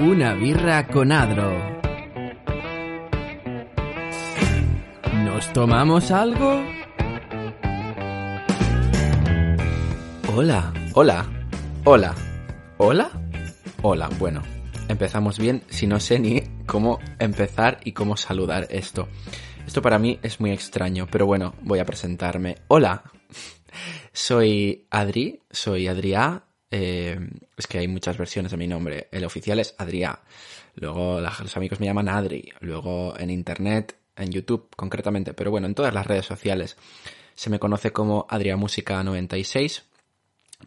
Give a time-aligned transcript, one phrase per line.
[0.00, 1.56] Una birra con Adro.
[5.24, 6.64] ¿Nos tomamos algo?
[10.34, 11.24] Hola, hola,
[11.84, 12.14] hola,
[12.78, 13.10] hola,
[13.82, 14.10] hola.
[14.18, 14.42] Bueno,
[14.88, 19.06] empezamos bien si no sé ni cómo empezar y cómo saludar esto.
[19.64, 22.56] Esto para mí es muy extraño, pero bueno, voy a presentarme.
[22.66, 23.04] Hola,
[24.12, 26.42] soy Adri, soy Adrià,
[26.76, 27.16] eh,
[27.56, 29.06] es que hay muchas versiones de mi nombre.
[29.12, 30.18] El oficial es Adrià.
[30.74, 32.52] Luego los amigos me llaman Adri.
[32.58, 36.76] Luego en internet, en YouTube concretamente, pero bueno, en todas las redes sociales
[37.36, 39.84] se me conoce como Adrià Música 96.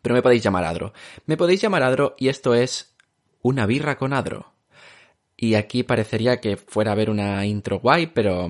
[0.01, 0.93] Pero me podéis llamar Adro.
[1.25, 2.95] Me podéis llamar Adro y esto es
[3.41, 4.53] una birra con Adro.
[5.35, 8.49] Y aquí parecería que fuera a haber una intro guay, pero,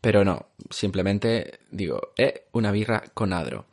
[0.00, 0.46] pero no.
[0.70, 3.66] Simplemente digo, eh, una birra con Adro.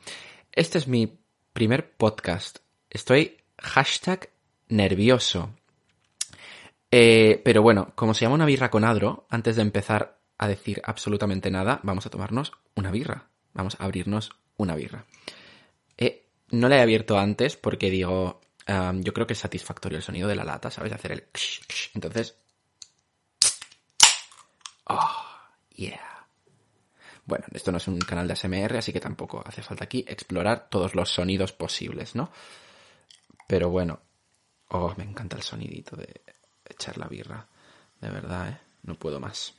[0.52, 1.18] Este es mi
[1.54, 2.60] primer podcast
[2.98, 4.32] Estoy hashtag
[4.70, 5.54] nervioso.
[6.90, 10.82] Eh, pero bueno, como se llama una birra con Adro, antes de empezar a decir
[10.84, 13.28] absolutamente nada, vamos a tomarnos una birra.
[13.54, 15.06] Vamos a abrirnos una birra.
[15.96, 20.28] Eh, no la he abierto antes porque digo, yo creo que es satisfactorio el sonido
[20.28, 20.92] de la lata, ¿sabes?
[20.92, 21.28] Hacer el...
[21.94, 22.36] Entonces...
[24.86, 25.24] Oh,
[25.76, 26.26] yeah.
[27.26, 30.68] Bueno, esto no es un canal de ASMR, así que tampoco hace falta aquí explorar
[30.72, 32.32] todos los sonidos posibles, ¿no?
[33.48, 34.00] Pero bueno,
[34.70, 36.22] oh, me encanta el sonidito de
[36.70, 37.48] echar la birra.
[38.00, 38.58] De verdad, ¿eh?
[38.84, 39.56] No puedo más.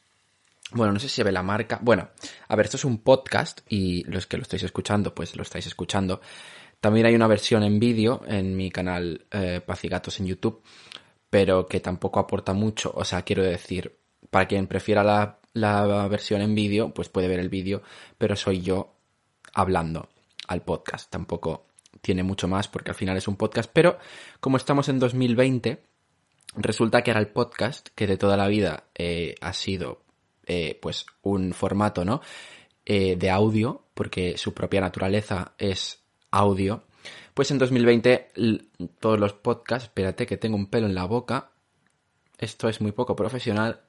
[0.72, 1.78] Bueno, no sé si se ve la marca.
[1.82, 2.10] Bueno,
[2.46, 5.66] a ver, esto es un podcast y los que lo estáis escuchando, pues lo estáis
[5.66, 6.20] escuchando.
[6.80, 10.62] También hay una versión en vídeo en mi canal eh, en YouTube,
[11.30, 12.92] pero que tampoco aporta mucho.
[12.94, 13.98] O sea, quiero decir,
[14.30, 17.82] para quien prefiera la, la versión en vídeo, pues puede ver el vídeo,
[18.18, 18.94] pero soy yo
[19.54, 20.08] hablando
[20.46, 21.10] al podcast.
[21.10, 21.67] Tampoco
[22.00, 23.98] tiene mucho más porque al final es un podcast, pero
[24.40, 25.82] como estamos en 2020,
[26.56, 30.02] resulta que era el podcast que de toda la vida eh, ha sido
[30.46, 32.20] eh, pues un formato, ¿no?
[32.86, 36.84] Eh, de audio, porque su propia naturaleza es audio.
[37.34, 38.28] Pues en 2020
[38.98, 41.50] todos los podcasts, espérate que tengo un pelo en la boca,
[42.38, 43.82] esto es muy poco profesional,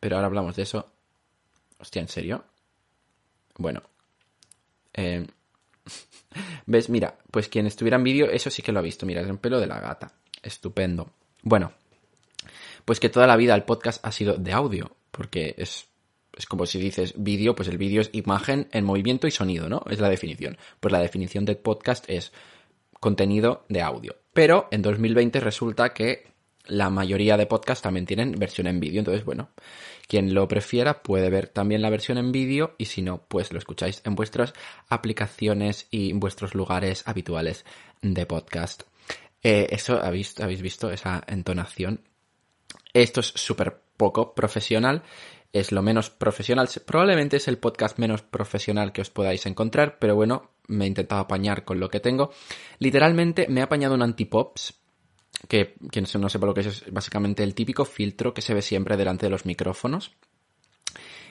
[0.00, 0.92] pero ahora hablamos de eso.
[1.78, 2.44] Hostia, ¿en serio?
[3.56, 3.82] Bueno.
[4.92, 5.26] Eh,
[6.66, 6.88] ¿Ves?
[6.88, 9.06] Mira, pues quien estuviera en vídeo, eso sí que lo ha visto.
[9.06, 10.12] Mira, es un pelo de la gata.
[10.42, 11.10] Estupendo.
[11.42, 11.72] Bueno,
[12.84, 15.88] pues que toda la vida el podcast ha sido de audio, porque es,
[16.36, 19.82] es como si dices vídeo, pues el vídeo es imagen en movimiento y sonido, ¿no?
[19.90, 20.56] Es la definición.
[20.80, 22.32] Pues la definición del podcast es
[23.00, 24.16] contenido de audio.
[24.32, 26.26] Pero en 2020 resulta que
[26.68, 29.00] la mayoría de podcasts también tienen versión en vídeo.
[29.00, 29.50] Entonces, bueno,
[30.06, 33.58] quien lo prefiera puede ver también la versión en vídeo y si no, pues lo
[33.58, 34.52] escucháis en vuestras
[34.88, 37.64] aplicaciones y en vuestros lugares habituales
[38.02, 38.82] de podcast.
[39.42, 42.00] Eh, eso, ¿habéis, habéis visto esa entonación.
[42.92, 45.02] Esto es súper poco profesional.
[45.52, 46.68] Es lo menos profesional.
[46.86, 51.20] Probablemente es el podcast menos profesional que os podáis encontrar, pero bueno, me he intentado
[51.20, 52.32] apañar con lo que tengo.
[52.78, 54.74] Literalmente me he apañado un antipops
[55.46, 58.62] que quien no sepa lo que es, es básicamente el típico filtro que se ve
[58.62, 60.12] siempre delante de los micrófonos.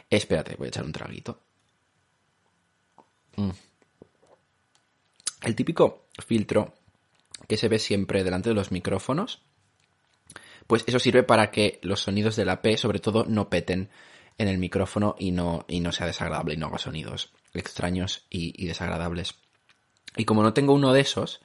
[0.10, 1.42] Espérate, voy a echar un traguito.
[3.36, 3.50] Mm.
[5.42, 6.74] El típico filtro
[7.48, 9.42] que se ve siempre delante de los micrófonos,
[10.66, 13.90] pues eso sirve para que los sonidos de la P, sobre todo, no peten
[14.38, 18.66] en el micrófono y no, y no sea desagradable y no haga sonidos extraños y
[18.66, 19.36] desagradables.
[20.16, 21.42] Y como no tengo uno de esos,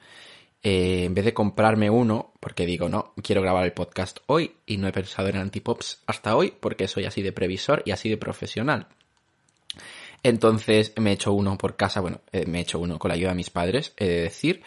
[0.65, 4.77] eh, en vez de comprarme uno, porque digo, no, quiero grabar el podcast hoy y
[4.77, 8.15] no he pensado en antipops hasta hoy porque soy así de previsor y así de
[8.15, 8.87] profesional.
[10.23, 13.15] Entonces me he hecho uno por casa, bueno, eh, me he hecho uno con la
[13.15, 14.63] ayuda de mis padres, he de decir,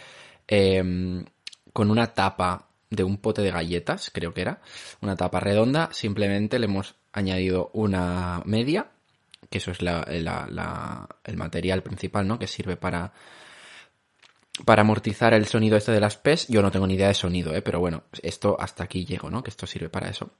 [0.46, 1.24] em,
[1.72, 4.60] con una tapa de un pote de galletas, creo que era,
[5.00, 8.90] una tapa redonda, simplemente le hemos añadido una media,
[9.48, 12.38] que eso es el material principal, ¿no?
[12.38, 13.12] Que sirve para
[14.64, 17.54] para amortizar el sonido este de las PES, yo no tengo ni idea de sonido,
[17.54, 17.62] ¿eh?
[17.62, 19.42] pero bueno, esto hasta aquí llego, ¿no?
[19.42, 20.30] Que esto sirve para eso.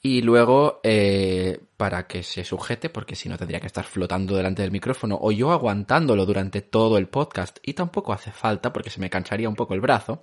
[0.00, 4.62] Y luego, eh, para que se sujete, porque si no tendría que estar flotando delante
[4.62, 9.00] del micrófono, o yo aguantándolo durante todo el podcast, y tampoco hace falta, porque se
[9.00, 10.20] me cansaría un poco el brazo,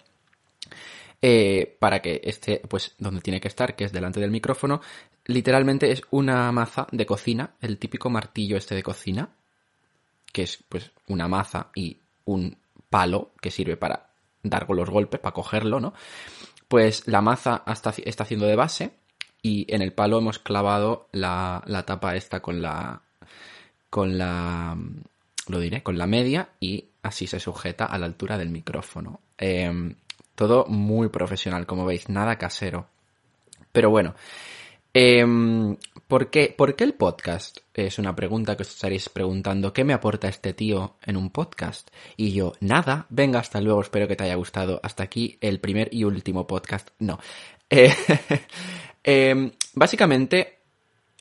[1.22, 4.82] eh, para que esté pues donde tiene que estar, que es delante del micrófono.
[5.26, 9.30] Literalmente es una maza de cocina, el típico martillo este de cocina,
[10.32, 12.58] que es pues una maza y un
[12.96, 14.08] palo que sirve para
[14.42, 15.94] dar los golpes, para cogerlo, ¿no?
[16.70, 18.92] Pues la maza está, está haciendo de base
[19.42, 23.02] y en el palo hemos clavado la, la tapa esta con la
[23.90, 24.78] con la
[25.50, 29.20] lo diré, con la media y así se sujeta a la altura del micrófono.
[29.38, 29.96] Em,
[30.34, 32.88] todo muy profesional, como veis, nada casero.
[33.74, 34.16] Pero bueno,
[34.94, 35.76] em,
[36.08, 37.60] ¿por, qué, ¿por qué el podcast?
[37.74, 39.74] Es una pregunta que os estaréis preguntando.
[39.74, 41.90] ¿Qué me aporta este tío en un podcast?
[42.18, 44.80] Y yo, nada, venga, hasta luego, espero que te haya gustado.
[44.84, 46.90] Hasta aquí el primer y último podcast.
[47.00, 47.20] No.
[47.68, 47.92] Eh,
[49.04, 50.60] em, básicamente,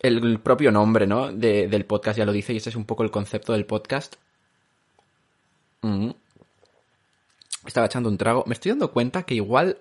[0.01, 1.33] el propio nombre, ¿no?
[1.33, 4.17] del podcast ya lo dice y este es un poco el concepto del podcast.
[5.81, 6.11] Mm.
[7.67, 8.45] Estaba echando un trago.
[8.47, 9.79] Me estoy dando cuenta que igual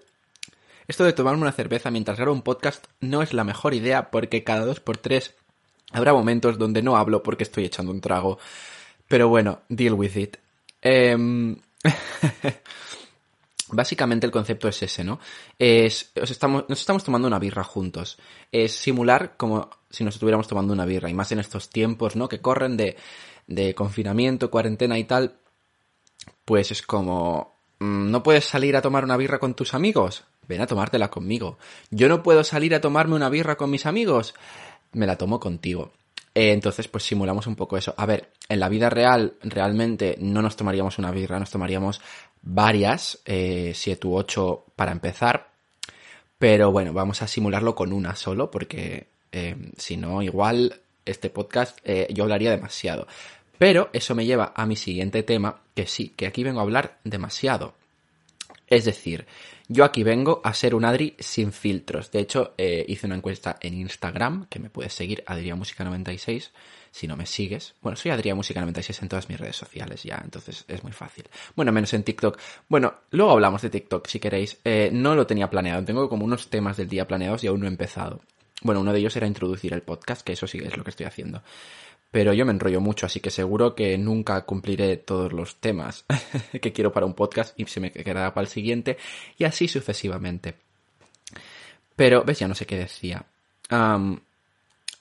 [0.88, 4.44] esto de tomarme una cerveza mientras grabo un podcast no es la mejor idea porque
[4.44, 5.36] cada dos por tres
[5.92, 8.40] habrá momentos donde no hablo porque estoy echando un trago.
[9.08, 10.38] Pero bueno, deal with it.
[10.82, 11.56] Em,
[13.70, 15.20] básicamente el concepto es ese, ¿no?
[15.58, 18.18] Es, estamos, nos estamos tomando una birra juntos.
[18.52, 21.10] Es simular como si nos estuviéramos tomando una birra.
[21.10, 22.28] Y más en estos tiempos, ¿no?
[22.28, 22.98] Que corren de,
[23.48, 25.38] de confinamiento, cuarentena y tal.
[26.46, 30.26] Pues es como, mm, ¿no puedes salir a tomar una birra con tus amigos?
[30.48, 31.58] Ven a tomártela conmigo.
[31.90, 34.34] Yo no puedo salir a tomarme una birra con mis amigos.
[34.92, 35.92] Me la tomo contigo.
[36.36, 37.94] Eh, entonces, pues simulamos un poco eso.
[37.98, 42.02] A ver, en la vida real, realmente no nos tomaríamos una birra, nos tomaríamos
[42.42, 45.52] varias, eh, siete u ocho para empezar.
[46.40, 51.78] Pero bueno, vamos a simularlo con una solo, porque eh, si no, igual este podcast
[52.10, 53.08] yo hablaría demasiado.
[53.58, 56.98] Pero eso me lleva a mi siguiente tema, que sí, que aquí vengo a hablar
[57.04, 57.76] demasiado.
[58.68, 59.26] Es decir,
[59.68, 62.12] yo aquí vengo a ser un Adri sin filtros.
[62.12, 65.24] De hecho, eh, hice una encuesta en Instagram, que me puedes seguir,
[65.56, 66.52] Música 96
[66.92, 67.74] si no me sigues.
[67.82, 71.28] Bueno, soy Música 96 en todas mis redes sociales ya, entonces es muy fácil.
[71.56, 72.40] Bueno, menos en TikTok.
[72.68, 74.60] Bueno, luego hablamos de TikTok si queréis.
[74.64, 77.66] Eh, no lo tenía planeado, tengo como unos temas del día planeados y aún no
[77.66, 78.22] he empezado.
[78.62, 81.06] Bueno, uno de ellos era introducir el podcast, que eso sí es lo que estoy
[81.06, 81.42] haciendo
[82.14, 86.06] pero yo me enrollo mucho, así que seguro que nunca cumpliré todos los temas
[86.62, 89.00] que quiero para un podcast y se me quedará para el siguiente
[89.36, 90.54] y así sucesivamente.
[91.96, 93.26] Pero, ves, ya no sé qué decía.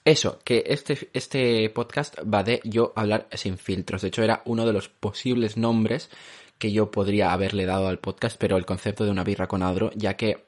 [0.03, 4.01] eso, que este, este podcast va de yo hablar sin filtros.
[4.01, 6.09] De hecho, era uno de los posibles nombres
[6.57, 9.91] que yo podría haberle dado al podcast, pero el concepto de una birra con adro,
[9.93, 10.45] ya que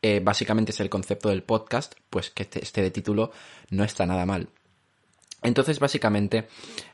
[0.00, 3.32] eh, básicamente es el concepto del podcast, pues que este, este de título
[3.68, 4.48] no está nada mal.
[5.42, 6.48] Entonces, básicamente,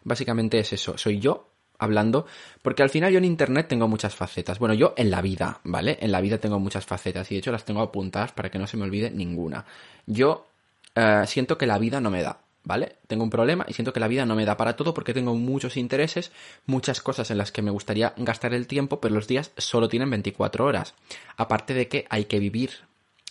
[0.04, 0.96] básicamente es eso.
[0.98, 1.48] Soy yo
[1.78, 2.26] hablando,
[2.62, 4.58] porque al final yo en Internet tengo muchas facetas.
[4.58, 5.98] Bueno, yo en la vida, ¿vale?
[6.00, 8.66] En la vida tengo muchas facetas y de hecho las tengo apuntadas para que no
[8.66, 9.64] se me olvide ninguna.
[10.06, 10.46] Yo
[10.94, 12.96] eh, siento que la vida no me da, ¿vale?
[13.06, 15.34] Tengo un problema y siento que la vida no me da para todo porque tengo
[15.34, 16.32] muchos intereses,
[16.66, 20.10] muchas cosas en las que me gustaría gastar el tiempo, pero los días solo tienen
[20.10, 20.94] 24 horas.
[21.36, 22.70] Aparte de que hay que vivir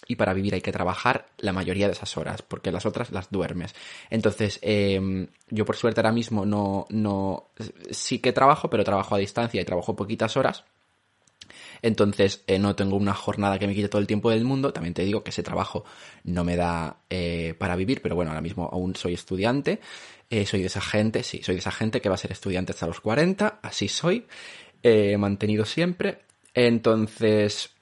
[0.08, 3.30] y para vivir hay que trabajar la mayoría de esas horas, porque las otras las
[3.32, 3.76] duermes.
[4.10, 7.50] Entonces, em, yo por suerte ahora mismo no, no,
[7.90, 10.64] sí que trabajo, pero trabajo a distancia y trabajo poquitas horas.
[11.82, 14.74] Entonces, eh, no tengo una jornada que me quite todo el tiempo del mundo.
[14.74, 15.86] También te digo que ese trabajo
[16.24, 19.80] no me da eh, para vivir, pero bueno, ahora mismo aún soy estudiante.
[20.30, 22.72] Eh, soy de esa gente, sí, soy de esa gente que va a ser estudiante
[22.72, 24.26] hasta los 40, así soy.
[25.18, 26.20] Mantenido siempre.
[26.54, 27.75] Entonces,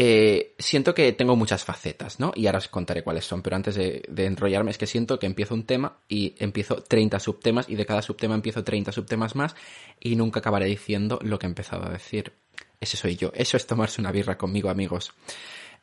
[0.00, 2.30] eh, siento que tengo muchas facetas, ¿no?
[2.36, 5.54] Y ahora os contaré cuáles son, pero antes de, enrollarme es que siento que empiezo
[5.54, 9.56] un tema y empiezo 30 subtemas y de cada subtema empiezo 30 subtemas más
[9.98, 12.32] y nunca acabaré diciendo lo que he empezado a decir.
[12.80, 15.12] Ese soy yo, eso es tomarse una birra conmigo, amigos.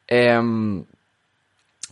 [0.07, 0.85] Em,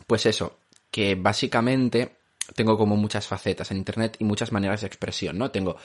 [0.08, 2.15] pues eso, que básicamente
[2.56, 5.52] tengo como muchas facetas en internet y muchas maneras de expresión, ¿no?
[5.52, 5.78] Tengo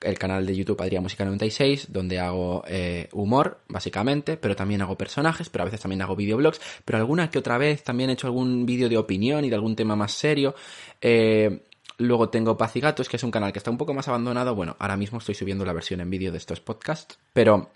[0.00, 4.96] el canal de YouTube Adrián Música 96, donde hago eh, humor, básicamente, pero también hago
[4.96, 8.26] personajes, pero a veces también hago videoblogs, pero alguna que otra vez también he hecho
[8.26, 10.54] algún vídeo de opinión y de algún tema más serio.
[11.00, 11.62] Eh,
[11.98, 14.54] luego tengo Paz y Gatos, que es un canal que está un poco más abandonado.
[14.54, 17.70] Bueno, ahora mismo estoy subiendo la versión en vídeo de estos podcasts, pero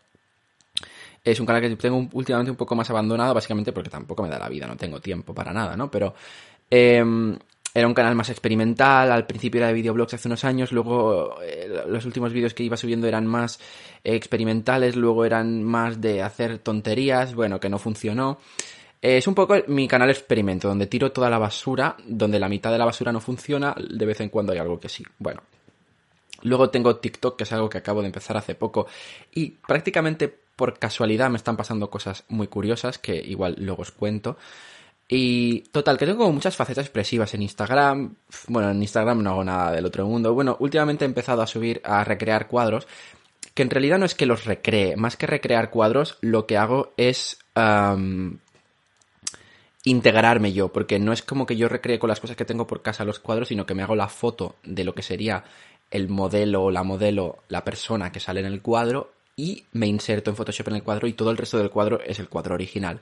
[1.24, 4.38] es un canal que tengo últimamente un poco más abandonado, básicamente porque tampoco me da
[4.38, 5.90] la vida, no tengo tiempo para nada, ¿no?
[5.90, 6.14] Pero
[6.70, 7.02] eh,
[7.76, 11.84] era un canal más experimental, al principio era de videoblogs hace unos años, luego eh,
[11.86, 13.60] los últimos vídeos que iba subiendo eran más
[14.02, 18.38] experimentales, luego eran más de hacer tonterías, bueno, que no funcionó.
[19.02, 22.78] es un poco mi canal experimento, donde tiro toda la basura, donde la mitad de
[22.78, 25.04] la basura no funciona, de vez en cuando hay algo que sí.
[25.18, 25.42] Bueno.
[26.42, 28.86] Luego tengo TikTok, que es algo que acabo de empezar hace poco,
[29.34, 34.38] y prácticamente por casualidad me están pasando cosas muy curiosas que igual luego os cuento.
[35.08, 38.16] Y total, que tengo muchas facetas expresivas en Instagram.
[38.48, 40.34] Bueno, en Instagram no hago nada del otro mundo.
[40.34, 42.88] Bueno, últimamente he empezado a subir, a recrear cuadros,
[43.54, 46.92] que en realidad no es que los recree, más que recrear cuadros, lo que hago
[46.96, 47.38] es
[49.84, 52.82] integrarme yo, porque no es como que yo recree con las cosas que tengo por
[52.82, 55.44] casa los cuadros, sino que me hago la foto de lo que sería
[55.92, 60.30] el modelo o la modelo, la persona que sale en el cuadro y me inserto
[60.30, 63.00] en Photoshop en el cuadro y todo el resto del cuadro es el cuadro original.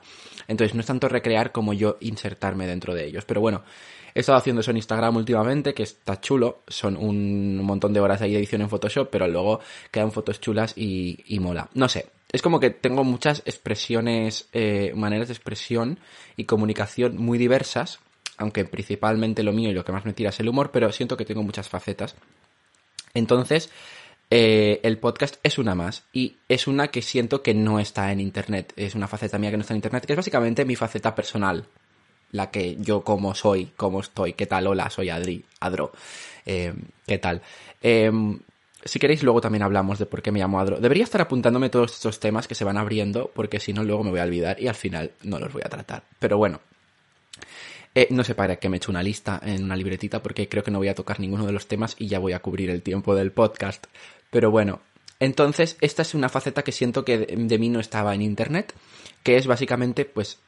[0.49, 3.25] Entonces no es tanto recrear como yo insertarme dentro de ellos.
[3.25, 3.63] Pero bueno,
[4.15, 6.63] he estado haciendo eso en Instagram últimamente, que está chulo.
[6.67, 9.61] Son un montón de horas ahí de edición en Photoshop, pero luego
[9.93, 11.71] quedan fotos chulas y, y mola.
[11.75, 16.01] No sé, es como que tengo muchas expresiones, eh, maneras de expresión
[16.37, 18.01] y comunicación muy diversas,
[18.39, 21.17] aunque principalmente lo mío y lo que más me tira es el humor, pero siento
[21.17, 22.17] que tengo muchas facetas.
[23.15, 23.71] Entonces,
[24.31, 28.21] eh, el podcast es una más y es una que siento que no está en
[28.21, 28.73] internet.
[28.77, 31.67] Es una faceta mía que no está en internet, que es básicamente mi faceta personal.
[32.33, 35.93] La que yo como soy, cómo estoy, qué tal, hola, soy Adri, Adro,
[36.45, 36.75] eh,
[37.07, 37.43] qué tal.
[38.85, 40.79] Si queréis, luego también hablamos de por qué me llamo Adro.
[40.79, 44.11] Debería estar apuntándome todos estos temas que se van abriendo, porque si no, luego me
[44.11, 46.03] voy a olvidar y al final no los voy a tratar.
[46.19, 46.61] Pero bueno,
[47.95, 50.65] eh, no sé para qué me he hecho una lista en una libretita, porque creo
[50.65, 52.83] que no voy a tocar ninguno de los temas y ya voy a cubrir el
[52.83, 53.87] tiempo del podcast.
[54.31, 54.81] Pero bueno,
[55.21, 58.75] entonces esta es una faceta que siento que de, mí no estaba en internet,
[59.23, 60.41] que es básicamente, pues,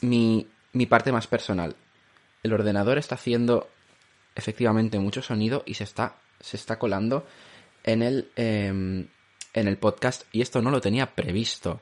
[0.00, 1.76] mi, mi parte más personal.
[2.42, 3.68] El ordenador está haciendo
[4.34, 7.24] efectivamente mucho sonido y se está, se está colando
[7.84, 9.06] en el, em,
[9.52, 11.80] en el podcast y esto no lo tenía previsto.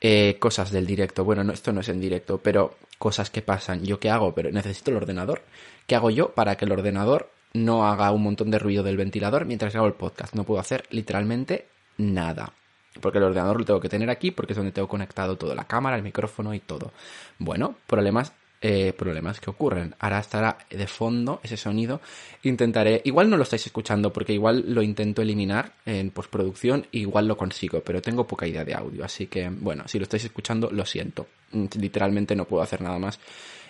[0.00, 1.24] Eh, cosas del directo.
[1.24, 3.84] Bueno, no, esto no es en directo, pero cosas que pasan.
[3.84, 4.34] ¿Yo qué hago?
[4.34, 5.42] Pero necesito el ordenador.
[5.86, 9.46] ¿Qué hago yo para que el ordenador no haga un montón de ruido del ventilador
[9.46, 10.34] mientras hago el podcast?
[10.34, 12.52] No puedo hacer literalmente nada.
[13.00, 15.64] Porque el ordenador lo tengo que tener aquí porque es donde tengo conectado todo, la
[15.64, 16.92] cámara, el micrófono y todo.
[17.38, 19.94] Bueno, problemas eh, problemas que ocurren.
[20.00, 22.00] Ahora estará de fondo ese sonido.
[22.42, 27.36] Intentaré, igual no lo estáis escuchando porque igual lo intento eliminar en postproducción, igual lo
[27.36, 30.84] consigo, pero tengo poca idea de audio, así que bueno, si lo estáis escuchando, lo
[30.84, 31.28] siento.
[31.52, 33.20] Mm, literalmente no puedo hacer nada más.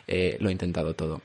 [0.07, 1.21] Eh, lo he intentado todo.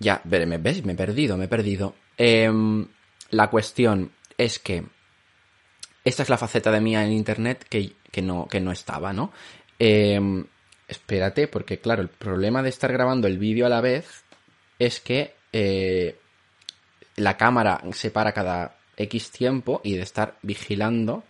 [0.00, 0.84] Ya, me, ¿ves?
[0.84, 1.94] Me he perdido, me he perdido.
[2.16, 2.86] Em,
[3.30, 4.82] la cuestión es que
[6.04, 9.30] esta es la faceta de mía en internet que, que, no, que no estaba, ¿no?
[9.78, 10.18] Eh,
[10.90, 14.24] espérate, porque claro, el problema de estar grabando el vídeo a la vez
[14.78, 16.18] es que eh,
[17.16, 21.24] la cámara se para cada X tiempo y de estar vigilando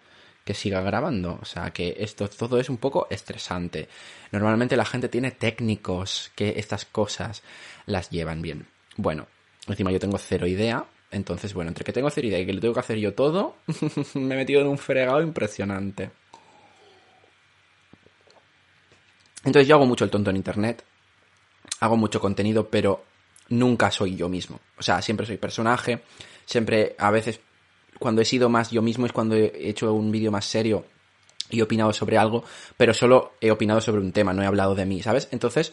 [0.45, 1.39] que siga grabando.
[1.41, 3.89] O sea que esto todo es un poco estresante.
[4.33, 7.43] Normalmente la gente tiene técnicos que estas cosas
[7.87, 8.67] las llevan bien.
[8.97, 9.27] Bueno,
[9.67, 10.85] encima yo tengo cero idea.
[11.13, 13.57] Entonces, bueno, entre que tengo cero idea y que lo tengo que hacer yo todo,
[14.15, 16.11] me he metido en un fregado impresionante.
[19.45, 20.85] Entonces yo hago mucho el tonto en Internet,
[21.81, 23.05] hago mucho contenido, pero
[23.49, 24.61] nunca soy yo mismo.
[24.79, 26.03] O sea, siempre soy personaje,
[26.45, 27.41] siempre a veces
[27.99, 30.85] cuando he sido más yo mismo es cuando he hecho un vídeo más serio
[31.51, 32.45] y he opinado sobre algo,
[32.77, 35.29] pero solo he opinado sobre un tema, no he hablado de mí, ¿sabes?
[35.33, 35.73] Entonces,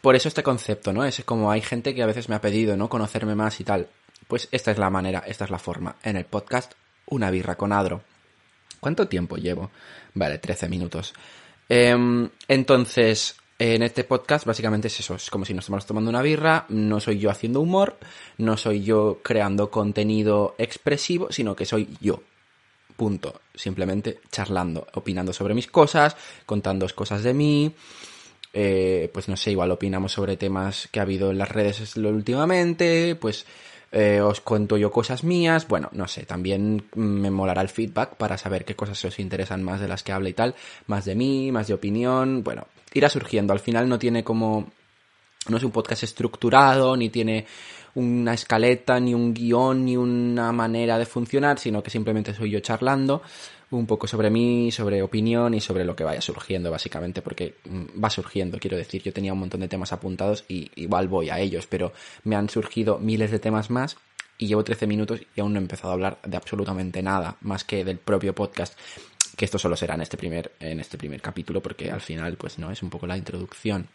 [0.00, 1.04] por eso este concepto, ¿no?
[1.04, 2.88] Es como hay gente que a veces me ha pedido, ¿no?
[2.88, 3.88] Conocerme más y tal.
[4.28, 5.96] Pues esta es la manera, esta es la forma.
[6.02, 6.72] En el podcast,
[7.06, 8.02] una birra con Adro.
[8.80, 9.70] ¿Cuánto tiempo llevo?
[10.14, 11.14] Vale, 13 minutos.
[11.68, 16.22] Em, entonces, en este podcast básicamente es eso, es como si nos estamos tomando una
[16.22, 17.96] birra, no soy yo haciendo humor,
[18.38, 22.22] no soy yo creando contenido expresivo, sino que soy yo.
[22.96, 23.40] Punto.
[23.54, 26.16] Simplemente charlando, opinando sobre mis cosas,
[26.46, 27.74] contando cosas de mí.
[28.52, 33.16] Eh, pues no sé, igual opinamos sobre temas que ha habido en las redes últimamente,
[33.16, 33.46] pues
[33.96, 38.36] eh, os cuento yo cosas mías, bueno, no sé, también me molará el feedback para
[38.36, 40.56] saber qué cosas os interesan más de las que habla y tal,
[40.88, 44.72] más de mí, más de opinión, bueno, irá surgiendo, al final no tiene como,
[45.48, 47.46] no es un podcast estructurado, ni tiene
[47.94, 52.58] una escaleta, ni un guion, ni una manera de funcionar, sino que simplemente soy yo
[52.58, 53.22] charlando
[53.70, 58.02] un poco sobre mí, sobre opinión y sobre lo que vaya surgiendo, básicamente, porque mm,
[58.02, 61.38] va surgiendo, quiero decir, yo tenía un montón de temas apuntados y igual voy a
[61.38, 61.92] ellos, pero
[62.24, 63.96] me han surgido miles de temas más
[64.38, 67.64] y llevo 13 minutos y aún no he empezado a hablar de absolutamente nada, más
[67.64, 68.78] que del propio podcast,
[69.36, 72.58] que esto solo será en este primer, en este primer capítulo, porque al final, pues
[72.58, 73.88] no, es un poco la introducción.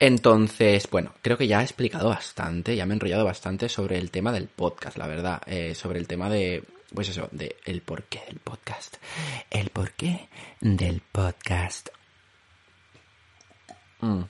[0.00, 4.10] Entonces, bueno, creo que ya he explicado bastante, ya me he enrollado bastante sobre el
[4.10, 6.62] tema del podcast, la verdad, eh, sobre el tema de
[6.94, 8.96] pues eso, de el porqué del podcast.
[9.50, 10.28] El porqué
[10.60, 11.88] del podcast.
[14.00, 14.22] Mm.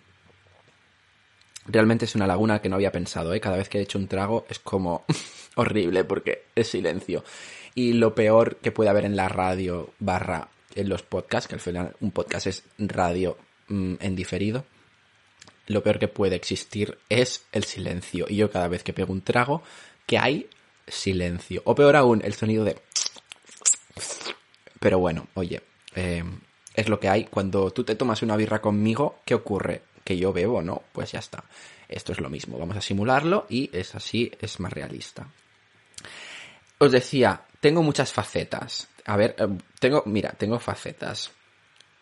[1.67, 3.41] Realmente es una laguna que no había pensado, ¿eh?
[3.41, 5.05] Cada vez que he hecho un trago es como
[5.57, 7.25] horrible porque es silencio.
[7.75, 11.61] y lo peor que puede haber en la radio barra en los podcasts, que al
[11.61, 13.37] final un podcast es radio
[13.69, 14.65] mm, en diferido,
[15.67, 18.27] lo peor que puede existir es el silencio.
[18.29, 19.63] Y yo cada vez que pego un trago,
[20.07, 20.49] que hay
[20.91, 21.63] silencio.
[21.65, 22.77] O peor aún, el sonido de...
[24.81, 25.63] Pero bueno, oye,
[25.95, 26.23] eh,
[26.75, 27.25] es lo que hay.
[27.25, 29.83] Cuando tú te tomas una birra conmigo, ¿qué ocurre?
[30.05, 30.83] Que yo bebo, ¿no?
[30.93, 31.45] Pues ya está.
[31.89, 32.59] Esto es lo mismo.
[32.59, 35.27] Vamos a simularlo y es así, es más realista.
[36.79, 38.89] Os decía, tengo muchas facetas.
[39.07, 39.49] A ver, eh,
[39.81, 41.33] tengo, mira, tengo facetas.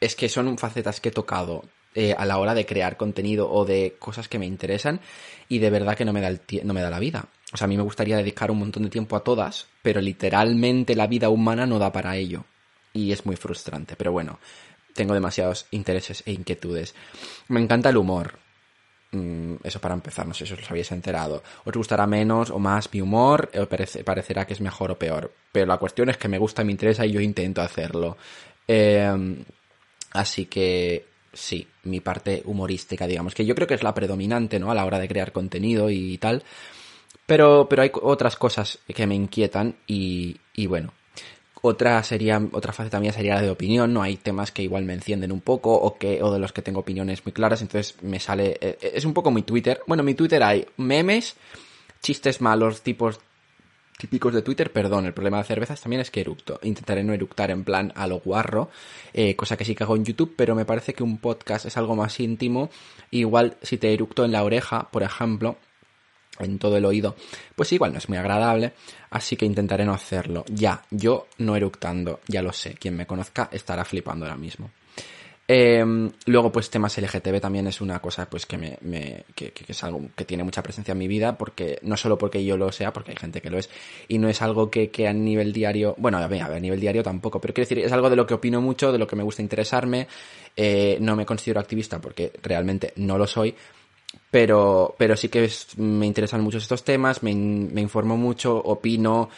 [0.00, 1.64] Es que son facetas que he tocado
[1.94, 5.00] eh, a la hora de crear contenido o de cosas que me interesan
[5.48, 7.26] y de verdad que no me da, el no me da la vida.
[7.52, 10.96] O sea, a mí me gustaría dedicar un montón de tiempo a todas, pero literalmente
[10.96, 12.44] la vida humana no da para ello.
[12.92, 13.94] Y es muy frustrante.
[13.96, 14.38] Pero bueno,
[14.94, 16.94] tengo demasiados intereses e inquietudes.
[17.48, 18.38] Me encanta el humor.
[19.12, 21.42] Mm, eso para empezar, no sé si os habéis enterado.
[21.64, 25.32] Os gustará menos o más mi humor, o parecerá que es mejor o peor.
[25.52, 28.16] Pero la cuestión es que me gusta, me interesa y yo intento hacerlo.
[28.66, 29.44] Em,
[30.12, 34.70] así que sí, mi parte humorística, digamos, que yo creo que es la predominante, ¿no?
[34.70, 36.42] A la hora de crear contenido y tal.
[37.26, 40.92] Pero, pero hay otras cosas que me inquietan y, y bueno.
[41.62, 44.02] Otra sería, otra faceta mía sería la de opinión, ¿no?
[44.02, 46.80] Hay temas que igual me encienden un poco o que, o de los que tengo
[46.80, 49.80] opiniones muy claras, entonces me sale, eh, es un poco mi Twitter.
[49.86, 51.34] Bueno, mi Twitter hay memes,
[52.00, 53.18] chistes malos, tipos
[53.98, 56.60] típicos de Twitter, perdón, el problema de cervezas también es que eructo.
[56.62, 58.70] Intentaré no eructar en plan a lo guarro,
[59.12, 61.76] eh, cosa que sí que hago en YouTube, pero me parece que un podcast es
[61.76, 62.70] algo más íntimo.
[63.10, 65.56] Igual si te eructo en la oreja, por ejemplo,
[66.38, 67.16] en todo el oído,
[67.54, 68.72] pues igual no es muy agradable,
[69.10, 70.44] así que intentaré no hacerlo.
[70.48, 74.70] Ya, yo no eructando, ya lo sé, quien me conozca estará flipando ahora mismo.
[75.48, 80.08] Em, luego, pues temas LGTB también es una cosa pues que me, que, es algo
[80.16, 83.12] que tiene mucha presencia en mi vida, porque no solo porque yo lo sea, porque
[83.12, 83.70] hay gente que lo es,
[84.08, 87.54] y no es algo que, a nivel diario, bueno, a a nivel diario tampoco, pero
[87.54, 90.08] quiero decir, es algo de lo que opino mucho, de lo que me gusta interesarme,
[90.56, 93.54] eh, no me considero activista porque realmente no lo soy,
[94.30, 99.28] pero, pero sí que me interesan mucho estos temas, me, me informo mucho, opino,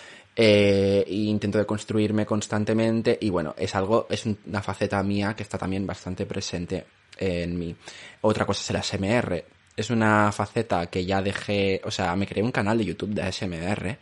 [0.40, 5.58] eh, e intento deconstruirme constantemente y bueno, es algo, es una faceta mía que está
[5.58, 6.86] también bastante presente
[7.18, 7.74] en mí.
[8.20, 9.44] Otra cosa es el ASMR.
[9.76, 13.22] Es una faceta que ya dejé, o sea, me creé un canal de YouTube de
[13.22, 13.98] ASMR.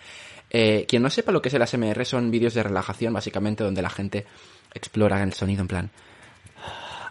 [0.51, 3.81] Eh, quien no sepa lo que es el ASMR son vídeos de relajación, básicamente, donde
[3.81, 4.27] la gente
[4.75, 5.91] explora el sonido en plan.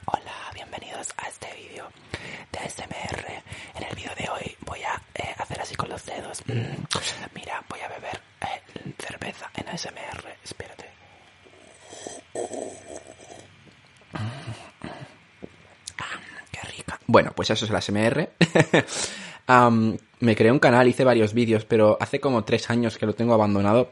[0.05, 1.87] Hola, bienvenidos a este vídeo
[2.51, 3.25] de ASMR.
[3.75, 6.43] En el vídeo de hoy voy a eh, hacer con los dedos.
[6.47, 6.83] Mm,
[7.33, 8.21] mira, voy a beber
[8.97, 10.37] cerveza en ASMR.
[10.43, 10.85] Espérate.
[14.13, 14.31] Ah,
[16.51, 16.99] qué rica.
[17.07, 18.29] Bueno, pues eso es el ASMR.
[20.19, 23.33] me creé un canal, hice varios vídeos, pero hace como tres años que lo tengo
[23.33, 23.91] abandonado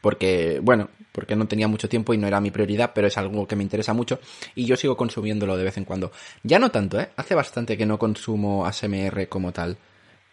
[0.00, 3.46] porque, bueno, porque no tenía mucho tiempo y no era mi prioridad, pero es algo
[3.46, 4.20] que me interesa mucho
[4.54, 6.12] y yo sigo consumiéndolo de vez en cuando.
[6.42, 7.10] Ya no tanto, ¿eh?
[7.16, 9.78] Hace bastante que no consumo ASMR como tal,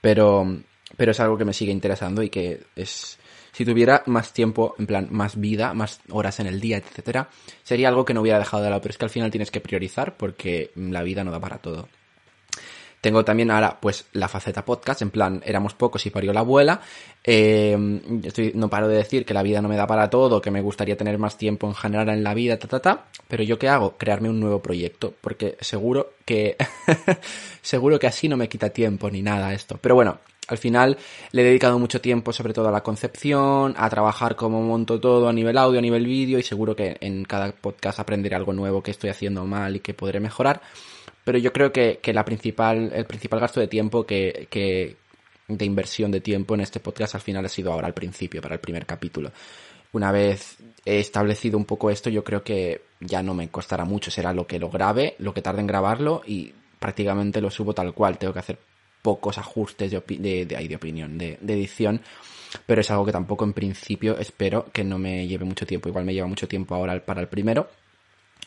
[0.02, 0.46] pero,
[0.98, 3.18] pero es algo que me sigue interesando y que es,
[3.52, 7.30] si tuviera más tiempo, en plan, más vida, más horas en el día, etcétera,
[7.64, 9.62] sería algo que no hubiera dejado de lado, pero es que al final tienes que
[9.62, 11.88] priorizar porque la vida no da para todo.
[13.02, 16.82] Tengo también ahora, pues, la faceta podcast, en plan, éramos pocos y parió la abuela.
[17.24, 17.76] Eh,
[18.24, 20.62] estoy, no paro de decir que la vida no me da para todo, que me
[20.62, 23.06] gustaría tener más tiempo en general en la vida, ta, ta, ta.
[23.28, 23.98] Pero yo qué hago?
[23.98, 26.56] Crearme un nuevo proyecto, porque seguro que,
[27.64, 29.80] seguro que así no me quita tiempo ni nada esto.
[29.82, 30.98] Pero bueno, al final
[31.32, 35.28] le he dedicado mucho tiempo sobre todo a la concepción, a trabajar cómo monto todo
[35.28, 38.84] a nivel audio, a nivel vídeo y seguro que en cada podcast aprenderé algo nuevo
[38.84, 40.62] que estoy haciendo mal y que podré mejorar.
[41.24, 44.98] Pero yo creo que, que la principal, el principal gasto de tiempo que, que,
[45.48, 48.56] de inversión de tiempo en este podcast al final ha sido ahora al principio, para
[48.56, 49.32] el primer capítulo.
[49.94, 54.10] Una vez he establecido un poco esto, yo creo que ya no me costará mucho.
[54.10, 57.94] Será lo que lo grabe, lo que tarde en grabarlo y prácticamente lo subo tal
[57.94, 58.18] cual.
[58.18, 58.58] Tengo que hacer
[59.02, 62.02] pocos ajustes de, de, de, opinión, de, edición,
[62.66, 65.90] pero es algo que tampoco en principio espero que no me lleve mucho tiempo.
[65.90, 67.70] Igual me lleva mucho tiempo ahora para el primero,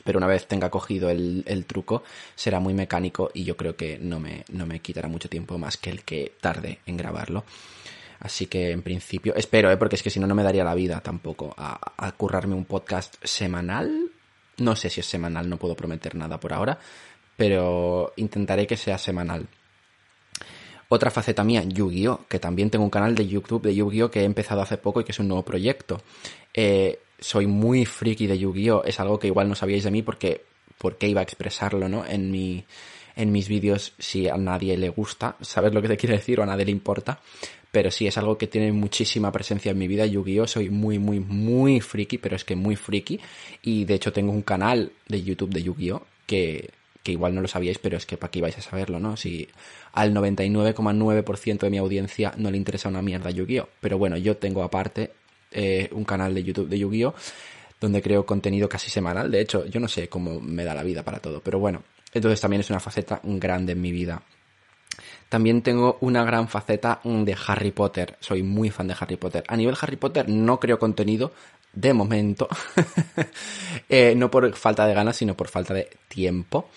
[0.05, 3.99] pero una vez tenga cogido el, el, truco será muy mecánico y yo creo que
[3.99, 7.45] no me, no me quitará mucho tiempo más que el que tarde en grabarlo.
[8.21, 9.77] Así que en principio, espero, ¿eh?
[9.77, 12.65] porque es que si no, no me daría la vida tampoco a, a currarme un
[12.65, 14.11] podcast semanal.
[14.59, 16.79] No sé si es semanal, no puedo prometer nada por ahora,
[17.37, 19.49] pero intentaré que sea semanal.
[20.89, 24.11] Otra faceta mía, Yu-Gi-Oh!, que también tengo un canal de YouTube de Yu-Gi-Oh!
[24.11, 26.01] que he empezado hace poco y que es un nuevo proyecto.
[26.53, 28.85] Eh, soy muy friki de Yu-Gi-Oh!
[28.85, 30.43] Es algo que igual no sabíais de mí porque,
[30.77, 32.05] porque iba a expresarlo, ¿no?
[32.05, 32.65] En mi,
[33.17, 36.39] en mis vídeos si a nadie le gusta, ¿sabes lo que te quiero decir?
[36.39, 37.21] O a nadie le importa.
[37.73, 40.05] Pero sí, es algo que tiene muchísima presencia en mi vida.
[40.05, 40.47] Yu-Gi-Oh!
[40.47, 43.19] Soy muy, muy, muy friki, pero es que muy friki.
[43.63, 46.03] Y de hecho tengo un canal de YouTube de Yu-Gi-Oh!
[46.27, 46.71] que
[47.03, 49.19] que igual no lo sabíais, pero es que para qué vais a saberlo, ¿no?
[49.19, 49.47] Si
[49.93, 53.69] al 99,9% de mi audiencia no le interesa una mierda Yu-Gi-Oh!
[53.81, 55.11] Pero bueno, yo tengo aparte
[55.55, 57.15] eh, un canal de YouTube de Yu-Gi-Oh!
[57.81, 59.31] donde creo contenido casi semanal.
[59.31, 62.41] De hecho, yo no sé cómo me da la vida para todo, pero bueno, entonces
[62.41, 64.23] también es una faceta grande en mi vida.
[65.29, 68.17] También tengo una gran faceta de Harry Potter.
[68.21, 69.43] Soy muy fan de Harry Potter.
[69.49, 71.33] A nivel Harry Potter no creo contenido
[71.73, 72.49] de momento.
[73.89, 76.71] Eh, no por falta de ganas, sino por falta de tiempo.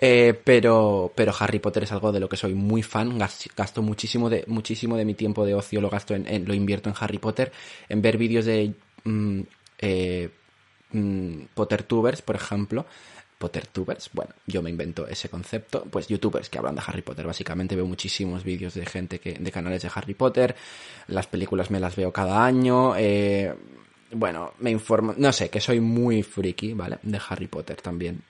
[0.00, 3.18] Eh, pero, pero Harry Potter es algo de lo que soy muy fan.
[3.18, 6.94] Gasto muchísimo de, muchísimo de mi tiempo de ocio, lo gasto en, lo invierto en
[7.00, 7.52] Harry Potter,
[7.88, 8.72] en ver vídeos de
[9.04, 9.40] mm,
[9.80, 10.30] eh,
[10.92, 12.86] mm, PotterTubers, por ejemplo.
[13.38, 17.76] PotterTubers, bueno, yo me invento ese concepto, pues youtubers que hablan de Harry Potter, básicamente
[17.76, 20.56] veo muchísimos vídeos de gente que, de canales de Harry Potter,
[21.06, 23.54] las películas me las veo cada año, eh,
[24.10, 26.98] bueno, me informo, no sé, que soy muy friki, ¿vale?
[27.02, 28.22] De Harry Potter también.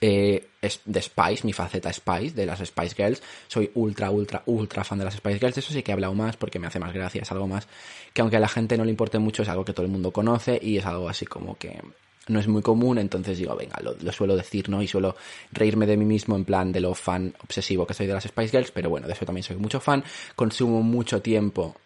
[0.00, 3.22] Eh, es de Spice, mi faceta Spice, de las Spice Girls.
[3.48, 5.58] Soy ultra, ultra, ultra fan de las Spice Girls.
[5.58, 7.22] Eso sí que he hablado más porque me hace más gracia.
[7.22, 7.66] Es algo más
[8.12, 10.10] que aunque a la gente no le importe mucho, es algo que todo el mundo
[10.10, 11.80] conoce y es algo así como que
[12.28, 12.98] no es muy común.
[12.98, 14.82] Entonces digo, venga, lo, lo suelo decir, ¿no?
[14.82, 15.16] Y suelo
[15.52, 18.50] reírme de mí mismo en plan de lo fan obsesivo que soy de las Spice
[18.50, 18.70] Girls.
[18.70, 20.04] Pero bueno, de eso también soy mucho fan.
[20.34, 21.76] Consumo mucho tiempo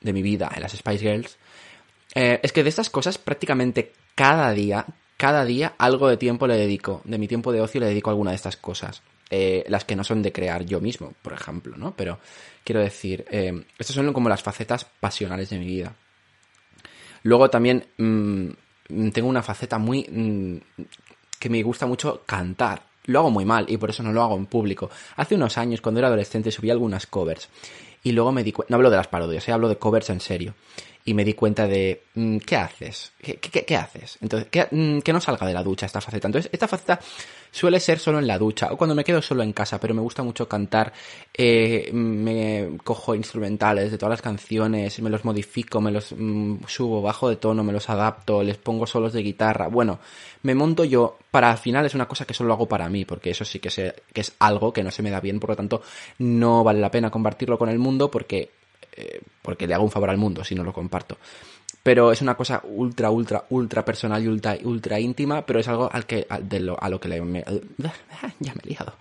[0.00, 1.36] de mi vida en las Spice Girls.
[2.14, 4.84] Eh, es que de estas cosas prácticamente cada día,
[5.20, 8.12] cada día algo de tiempo le dedico, de mi tiempo de ocio le dedico a
[8.12, 9.02] alguna de estas cosas.
[9.28, 11.94] Eh, las que no son de crear yo mismo, por ejemplo, ¿no?
[11.94, 12.18] Pero
[12.64, 15.94] quiero decir, eh, estas son como las facetas pasionales de mi vida.
[17.22, 20.06] Luego también mm, tengo una faceta muy...
[20.10, 20.56] Mm,
[21.38, 22.84] que me gusta mucho cantar.
[23.04, 24.88] Lo hago muy mal y por eso no lo hago en público.
[25.16, 27.50] Hace unos años, cuando era adolescente, subí algunas covers.
[28.02, 28.70] Y luego me di cuenta...
[28.70, 30.54] No hablo de las parodias, hablo de covers en serio
[31.04, 33.12] y me di cuenta de, mm, ¿qué haces?
[33.20, 34.18] ¿Qué, haces?
[34.20, 36.28] Entonces, mm, que, no salga de la ducha esta faceta.
[36.28, 37.00] Entonces, esta faceta
[37.50, 40.02] suele ser solo en la ducha o cuando me quedo solo en casa, pero me
[40.02, 40.92] gusta mucho cantar.
[41.32, 47.02] Eh, me cojo instrumentales de todas las canciones, me los modifico, me los mm, subo
[47.02, 49.68] bajo de tono, me los adapto, les pongo solos de guitarra.
[49.68, 50.00] Bueno,
[50.42, 51.18] me monto yo.
[51.30, 53.70] Para al final es una cosa que solo hago para mí, porque eso sí que,
[54.12, 55.82] que es algo que no se me da bien, por lo tanto,
[56.18, 58.50] no vale la pena compartirlo con el mundo porque
[58.92, 61.18] eh, porque le hago un favor al mundo si no lo comparto.
[61.82, 65.88] Pero es una cosa ultra, ultra, ultra personal y ultra, ultra íntima, pero es algo
[65.90, 67.16] al que, a, lo, a lo que le...
[68.38, 68.94] ya me he liado.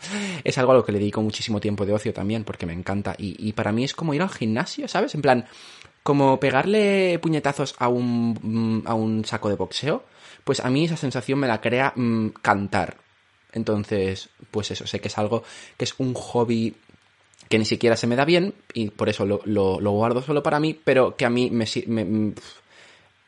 [0.45, 3.15] Es algo a lo que le dedico muchísimo tiempo de ocio también, porque me encanta.
[3.17, 5.13] Y, para mí es como ir al gimnasio, ¿sabes?
[5.13, 5.45] En plan,
[6.03, 10.05] como pegarle puñetazos a un, a un saco de boxeo,
[10.45, 12.95] pues a mí esa sensación me la crea mm, cantar.
[13.51, 15.43] Entonces, pues eso, sé que es algo
[15.75, 16.75] que es un hobby
[17.49, 20.79] que ni siquiera se me da bien y por eso lo, guardo solo para mí,
[20.81, 22.33] pero que a mí me, me,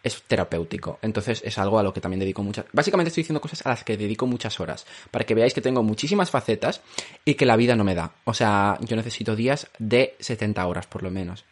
[0.03, 0.99] es terapéutico.
[1.01, 2.65] Entonces es algo a lo que también dedico muchas...
[2.71, 5.83] Básicamente estoy diciendo cosas a las que dedico muchas horas, para que veáis que tengo
[5.83, 6.81] muchísimas facetas
[7.25, 8.13] y que la vida no me da.
[8.23, 11.43] O sea, yo necesito días de 70 horas por lo menos.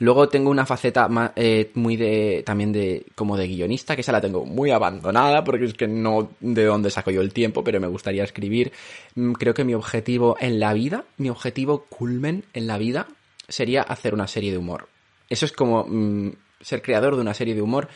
[0.00, 4.20] Luego tengo una faceta eh, muy de, también de, como de guionista, que esa la
[4.20, 7.86] tengo muy abandonada, porque es que no de dónde saco yo el tiempo, pero me
[7.86, 8.72] gustaría escribir.
[9.14, 13.08] Mm, creo que mi objetivo en la vida, mi objetivo culmen en la vida,
[13.46, 14.88] sería hacer una serie de humor.
[15.28, 16.30] Eso es como mm,
[16.62, 17.88] ser creador de una serie de humor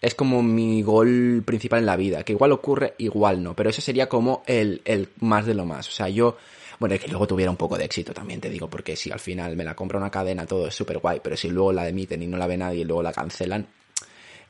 [0.00, 3.80] es como mi gol principal en la vida, que igual ocurre, igual no, pero ese
[3.80, 5.88] sería como el, el más de lo más.
[5.88, 6.36] O sea, yo
[6.82, 9.54] bueno, que luego tuviera un poco de éxito también, te digo, porque si al final
[9.54, 12.26] me la compra una cadena, todo es súper guay, pero si luego la emiten y
[12.26, 13.68] no la ve nadie y luego la cancelan,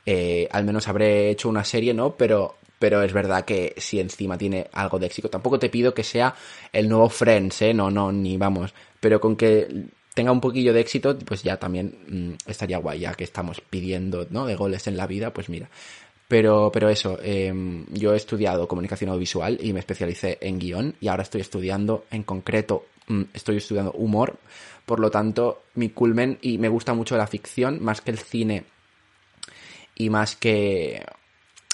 [0.03, 2.15] eh, al menos habré hecho una serie, ¿no?
[2.17, 6.03] Pero, pero es verdad que si encima tiene algo de éxito, tampoco te pido que
[6.03, 6.33] sea
[6.71, 7.71] el nuevo Friends, ¿eh?
[7.75, 9.67] No, no, ni vamos, pero con que
[10.15, 14.25] tenga un poquillo de éxito, pues ya también mm, estaría guay, ya que estamos pidiendo,
[14.31, 14.47] ¿no?
[14.47, 15.69] De goles en la vida, pues mira,
[16.33, 21.07] pero, pero eso, em, yo he estudiado comunicación audiovisual y me especialicé en guion y
[21.07, 24.39] ahora estoy estudiando en concreto, mm, estoy estudiando humor,
[24.87, 28.63] por lo tanto, mi culmen y me gusta mucho la ficción más que el cine
[29.93, 31.05] y más que...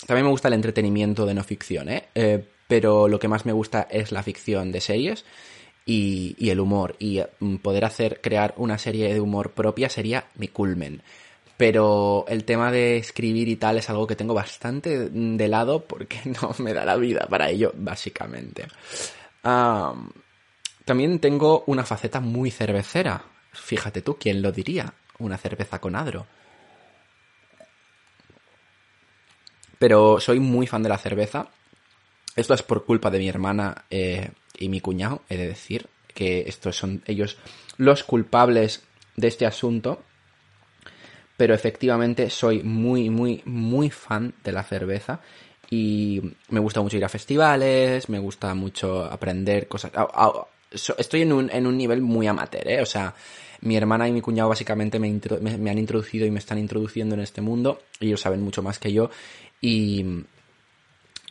[0.06, 2.10] También me gusta el entretenimiento de no ficción, ¿eh?
[2.14, 5.24] eh pero lo que más me gusta es la ficción de series
[5.86, 6.98] y, y el humor.
[7.00, 11.02] Y mm, poder hacer, crear una serie de humor propia sería mi culmen
[11.60, 16.22] pero el tema de escribir y tal es algo que tengo bastante de lado porque
[16.42, 18.66] no me da la vida para ello, básicamente.
[20.86, 23.26] también tengo una faceta muy cervecera.
[23.52, 24.94] Fíjate tú, ¿quién lo diría?
[25.18, 26.28] Una cerveza con adro.
[29.78, 31.50] Pero soy muy fan de la cerveza.
[32.38, 36.46] Esto es por culpa de mi hermana eh, y mi cuñado, he de decir, que
[36.48, 37.38] estos son ellos
[37.76, 38.82] los culpables
[39.18, 40.06] de este asunto.
[41.40, 45.22] Pero efectivamente soy muy, muy, muy fan de la cerveza
[45.72, 49.94] y me gusta mucho ir a festivales, me gusta mucho aprender cosas.
[50.98, 52.82] Estoy en un, en un nivel muy amateur, ¿eh?
[52.82, 53.16] O sea,
[53.62, 57.22] mi hermana y mi cuñado básicamente me, me, han introducido y me están introduciendo en
[57.22, 57.84] este mundo.
[58.02, 59.10] Ellos saben mucho más que yo
[59.62, 60.26] y,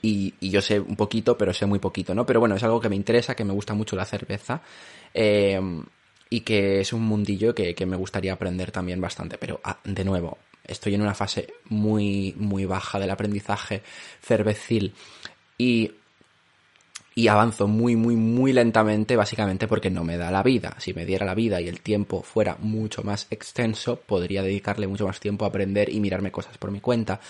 [0.00, 2.24] y, yo sé un poquito, pero sé muy poquito, ¿no?
[2.24, 4.62] Pero bueno, es algo que me interesa, que me gusta mucho la cerveza.
[5.12, 5.60] Eh,
[6.30, 9.38] y que es un mundillo que, que, me gustaría aprender también bastante.
[9.38, 13.82] Pero, ah, de nuevo, estoy en una fase muy, muy baja del aprendizaje
[14.20, 14.94] cervecil
[15.56, 15.92] y,
[17.14, 20.76] y avanzo muy, muy, muy lentamente, básicamente porque no me da la vida.
[20.78, 25.06] Si me diera la vida y el tiempo fuera mucho más extenso, podría dedicarle mucho
[25.06, 27.20] más tiempo a aprender y mirarme cosas por mi cuenta.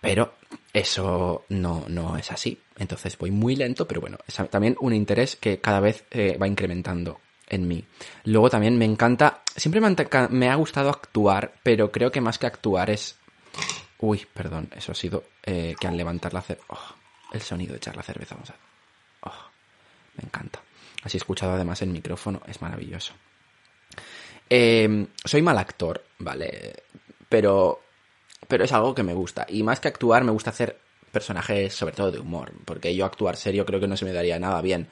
[0.00, 0.34] Pero
[0.72, 2.60] eso no, no es así.
[2.78, 6.46] Entonces voy muy lento, pero bueno, es también un interés que cada vez eh, va
[6.46, 7.84] incrementando en mí.
[8.24, 9.80] Luego también me encanta, siempre
[10.30, 13.16] me, ha gustado actuar, pero creo que más que actuar es...
[14.00, 16.66] Uy, perdón, eso ha sido eh, que al levantar la cerveza...
[16.68, 16.94] Oh,
[17.32, 18.62] el sonido de echar la cerveza, vamos a ver.
[19.22, 19.50] Oh,
[20.16, 20.60] me encanta.
[21.02, 23.12] Así escuchado además el micrófono, es maravilloso.
[24.48, 26.84] Em, soy mal actor, ¿vale?
[27.28, 27.82] Pero,
[28.46, 29.46] pero es algo que me gusta.
[29.48, 30.78] Y más que actuar, me gusta hacer
[31.12, 32.52] personajes, sobre todo de humor.
[32.64, 34.88] Porque yo actuar serio creo que no se me daría nada bien.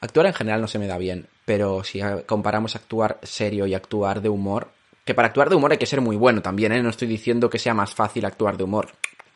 [0.00, 4.20] Actuar en general no se me da bien, pero si comparamos actuar serio y actuar
[4.20, 4.68] de humor,
[5.04, 6.82] que para actuar de humor hay que ser muy bueno también, ¿eh?
[6.82, 8.88] No estoy diciendo que sea más fácil actuar de humor.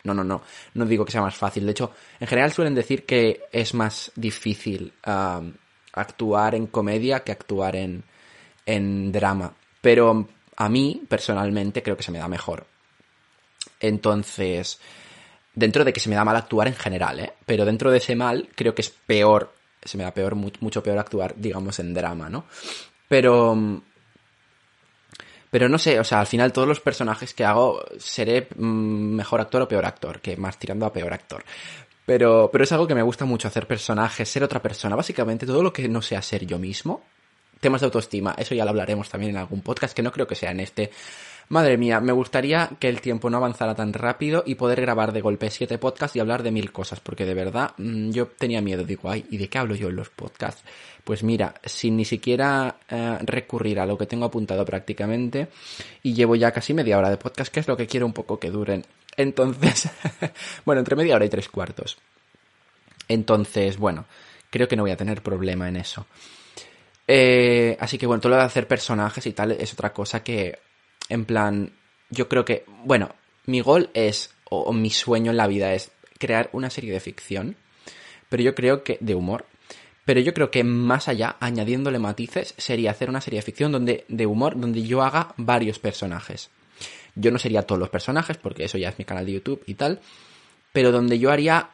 [0.02, 0.42] No, no, no.
[0.74, 1.64] No digo que sea más fácil.
[1.64, 4.92] De hecho, en general suelen decir que es más difícil
[5.92, 8.02] actuar en comedia que actuar en,
[8.66, 9.54] en drama.
[9.80, 12.66] Pero a mí, personalmente, creo que se me da mejor.
[13.78, 14.80] Entonces,
[15.54, 17.32] dentro de que se me da mal actuar en general, ¿eh?
[17.46, 20.98] Pero dentro de ese mal, creo que es peor se me da peor, mucho peor
[20.98, 22.44] actuar, digamos, en drama, ¿no?
[23.08, 23.82] Pero...
[25.50, 29.40] Pero no sé, o sea, al final todos los personajes que hago seré mm, mejor
[29.40, 31.44] actor o peor actor, que más tirando a peor actor.
[32.06, 34.96] Pero, pero es algo que me gusta mucho hacer personajes, ser otra persona.
[34.96, 37.04] Básicamente todo lo que no sea ser yo mismo.
[37.60, 40.34] Temas de autoestima, eso ya lo hablaremos también en algún podcast, que no creo que
[40.34, 40.90] sea en este.
[41.50, 45.20] Madre mía, me gustaría que el tiempo no avanzara tan rápido y poder grabar de
[45.20, 48.84] golpe siete podcasts y hablar de mil cosas, porque de verdad mm, yo tenía miedo,
[48.84, 50.62] digo, ay, ¿y de qué hablo yo en los podcasts?
[51.02, 55.48] Pues mira, sin ni siquiera eh, recurrir a lo que tengo apuntado prácticamente,
[56.04, 58.38] y llevo ya casi media hora de podcast, que es lo que quiero un poco
[58.38, 58.84] que duren.
[59.16, 59.90] Entonces,
[60.64, 61.98] bueno, entre media hora y tres cuartos.
[63.08, 64.04] Entonces, bueno,
[64.50, 66.06] creo que no voy a tener problema en eso.
[67.08, 70.69] Eh, así que bueno, todo lo de hacer personajes y tal es otra cosa que
[71.10, 71.72] en plan,
[72.08, 73.14] yo creo que, bueno,
[73.46, 77.56] mi gol es, o, mi sueño en la vida es crear una serie de ficción,
[78.28, 79.46] pero yo creo que, de humor,
[80.04, 84.04] pero yo creo que más allá, añadiéndole matices, sería hacer una serie de ficción donde,
[84.08, 86.50] de humor donde yo haga varios personajes.
[87.14, 89.74] Yo no sería todos los personajes, porque eso ya es mi canal de YouTube y
[89.74, 90.00] tal,
[90.72, 91.70] pero donde yo haría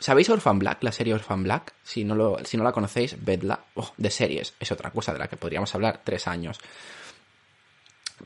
[0.00, 0.82] ¿Sabéis Orphan Black?
[0.82, 1.74] La serie Orphan Black.
[1.82, 3.60] Si no, lo, si no la conocéis, vedla.
[3.74, 4.54] Oh, de series.
[4.58, 6.58] Es otra cosa de la que podríamos hablar tres años.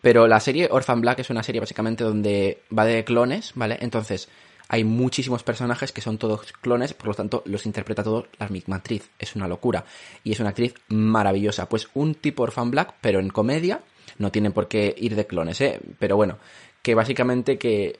[0.00, 3.78] Pero la serie Orphan Black es una serie básicamente donde va de clones, ¿vale?
[3.80, 4.28] Entonces,
[4.68, 8.76] hay muchísimos personajes que son todos clones, por lo tanto, los interpreta todos la misma
[8.76, 9.10] actriz.
[9.18, 9.84] Es una locura.
[10.24, 11.68] Y es una actriz maravillosa.
[11.68, 13.80] Pues un tipo Orphan Black, pero en comedia.
[14.18, 15.80] No tiene por qué ir de clones, ¿eh?
[15.98, 16.38] Pero bueno,
[16.82, 17.98] que básicamente que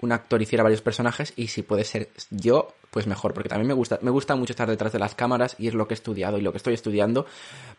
[0.00, 3.74] un actor hiciera varios personajes y si puede ser yo, pues mejor, porque también me
[3.74, 6.38] gusta, me gusta mucho estar detrás de las cámaras y es lo que he estudiado
[6.38, 7.26] y lo que estoy estudiando,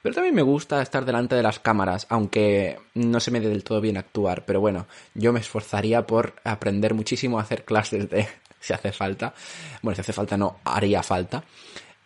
[0.03, 3.63] pero también me gusta estar delante de las cámaras, aunque no se me dé del
[3.63, 8.27] todo bien actuar, pero bueno, yo me esforzaría por aprender muchísimo a hacer clases de,
[8.59, 9.33] si hace falta,
[9.81, 11.43] bueno, si hace falta no, haría falta,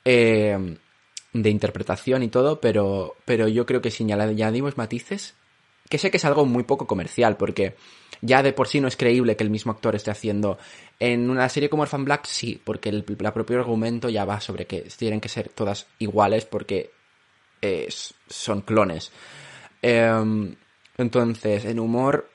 [0.06, 0.78] eh,
[1.34, 5.36] de interpretación y todo, pero, pero yo creo que si añadimos matices,
[5.92, 7.76] que sé que es algo muy poco comercial, porque
[8.22, 10.58] ya de por sí no es creíble que el mismo actor esté haciendo.
[11.00, 14.88] En una serie como Orphan Black, sí, porque el, propio argumento ya va sobre que
[14.98, 16.92] tienen que ser todas iguales porque
[18.28, 19.12] son clones.
[19.82, 20.56] Em,
[20.98, 22.30] entonces, en humor,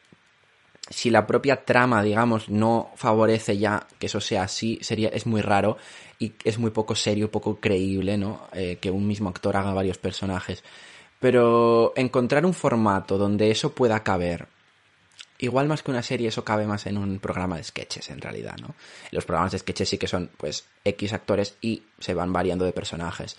[0.90, 5.40] si la propia trama, digamos, no favorece ya que eso sea así, sería, es muy
[5.40, 5.78] raro
[6.18, 8.48] y es muy poco serio, poco creíble, ¿no?
[8.52, 10.62] Eh, que un mismo actor haga varios personajes.
[11.20, 14.48] Pero encontrar un formato donde eso pueda caber
[15.38, 18.56] igual más que una serie, eso cabe más en un programa de sketches, en realidad,
[18.60, 18.74] ¿no?
[19.10, 22.72] Los programas de sketches sí que son, pues, X actores y se van variando de
[22.72, 23.36] personajes.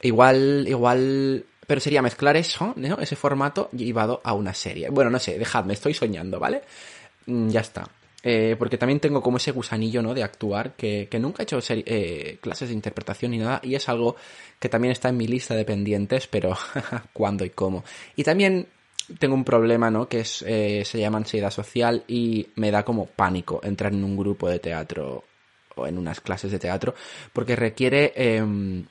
[0.00, 2.98] Igual, igual, pero sería mezclar eso, ¿no?
[2.98, 4.88] Ese formato llevado a una serie.
[4.90, 6.62] Bueno, no sé, dejadme, estoy soñando, ¿vale?
[7.26, 7.88] Mm, ya está.
[8.22, 10.14] Eh, porque también tengo como ese gusanillo, ¿no?
[10.14, 13.88] De actuar, que, que nunca he hecho eh, clases de interpretación ni nada, y es
[13.88, 14.16] algo
[14.60, 16.56] que también está en mi lista de pendientes, pero
[17.12, 17.84] cuándo y cómo.
[18.14, 18.68] Y también
[19.18, 20.08] tengo un problema, ¿no?
[20.08, 24.16] Que es, eh, se llama ansiedad social y me da como pánico entrar en un
[24.16, 25.24] grupo de teatro
[25.74, 26.94] o en unas clases de teatro,
[27.32, 28.84] porque requiere em,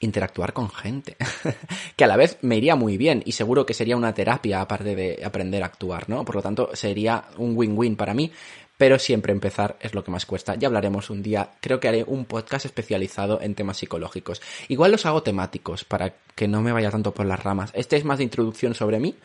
[0.00, 1.16] interactuar con gente,
[1.96, 4.94] que a la vez me iría muy bien y seguro que sería una terapia aparte
[4.94, 6.24] de aprender a actuar, ¿no?
[6.24, 8.30] Por lo tanto, sería un win-win para mí,
[8.76, 10.54] pero siempre empezar es lo que más cuesta.
[10.54, 14.40] Ya hablaremos un día, creo que haré un podcast especializado en temas psicológicos.
[14.68, 17.72] Igual los hago temáticos para que no me vaya tanto por las ramas.
[17.74, 19.16] Este es más de introducción sobre mí,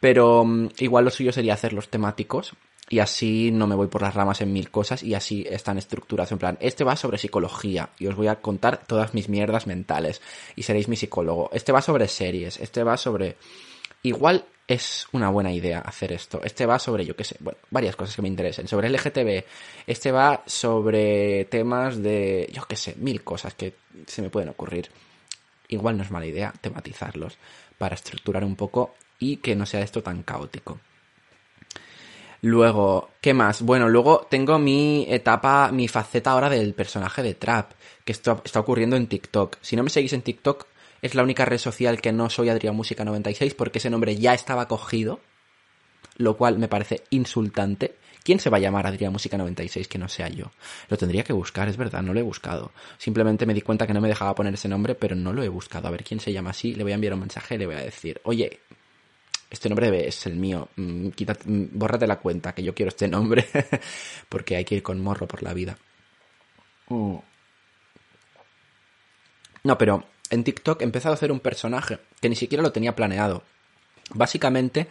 [0.00, 2.52] pero mm, igual lo suyo sería hacerlos temáticos
[2.88, 6.32] y así no me voy por las ramas en mil cosas y así están estructurados
[6.32, 10.20] en plan, este va sobre psicología y os voy a contar todas mis mierdas mentales
[10.54, 11.50] y seréis mi psicólogo.
[11.52, 13.36] Este va sobre series, este va sobre...
[14.02, 16.40] Igual es una buena idea hacer esto.
[16.44, 18.68] Este va sobre, yo qué sé, bueno, varias cosas que me interesen.
[18.68, 19.44] Sobre LGTB,
[19.86, 23.74] este va sobre temas de, yo qué sé, mil cosas que
[24.06, 24.90] se me pueden ocurrir.
[25.68, 27.38] Igual no es mala idea tematizarlos
[27.78, 30.78] para estructurar un poco y que no sea esto tan caótico.
[32.44, 33.62] Luego, ¿qué más?
[33.62, 37.72] Bueno, luego tengo mi etapa, mi faceta ahora del personaje de Trap,
[38.04, 39.56] que esto está ocurriendo en TikTok.
[39.62, 40.66] Si no me seguís en TikTok,
[41.00, 44.34] es la única red social que no soy Adrián Música 96 porque ese nombre ya
[44.34, 45.20] estaba cogido,
[46.18, 47.96] lo cual me parece insultante.
[48.22, 50.50] ¿Quién se va a llamar Adrián Música 96 que no sea yo?
[50.90, 52.72] Lo tendría que buscar, es verdad, no lo he buscado.
[52.98, 55.48] Simplemente me di cuenta que no me dejaba poner ese nombre, pero no lo he
[55.48, 55.88] buscado.
[55.88, 57.76] A ver quién se llama así, le voy a enviar un mensaje y le voy
[57.76, 58.60] a decir, oye,
[59.50, 63.08] este nombre es el mío, mm, quítate, mm, bórrate la cuenta que yo quiero este
[63.08, 63.46] nombre,
[64.28, 65.76] porque hay que ir con morro por la vida.
[66.88, 67.16] Mm.
[69.64, 72.94] No, pero en TikTok he empezado a hacer un personaje que ni siquiera lo tenía
[72.94, 73.42] planeado.
[74.10, 74.88] Básicamente,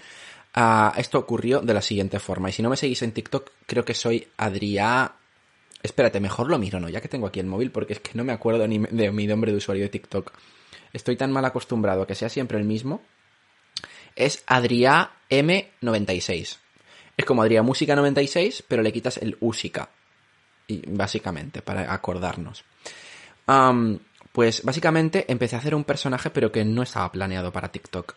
[0.55, 2.49] ah, esto ocurrió de la siguiente forma.
[2.49, 5.11] Y si no me seguís en TikTok, creo que soy Adrián.
[5.83, 6.89] Espérate, mejor lo miro, ¿no?
[6.89, 9.27] Ya que tengo aquí el móvil, porque es que no me acuerdo ni de mi
[9.27, 10.31] nombre de usuario de TikTok.
[10.93, 13.01] Estoy tan mal acostumbrado a que sea siempre el mismo
[14.15, 16.57] es Adrià M96.
[17.15, 19.89] Es como Adrià Música 96, pero le quitas el Úsica.
[20.67, 22.63] Y básicamente, para acordarnos.
[24.31, 28.15] pues básicamente empecé a hacer un personaje, pero que no estaba planeado para TikTok.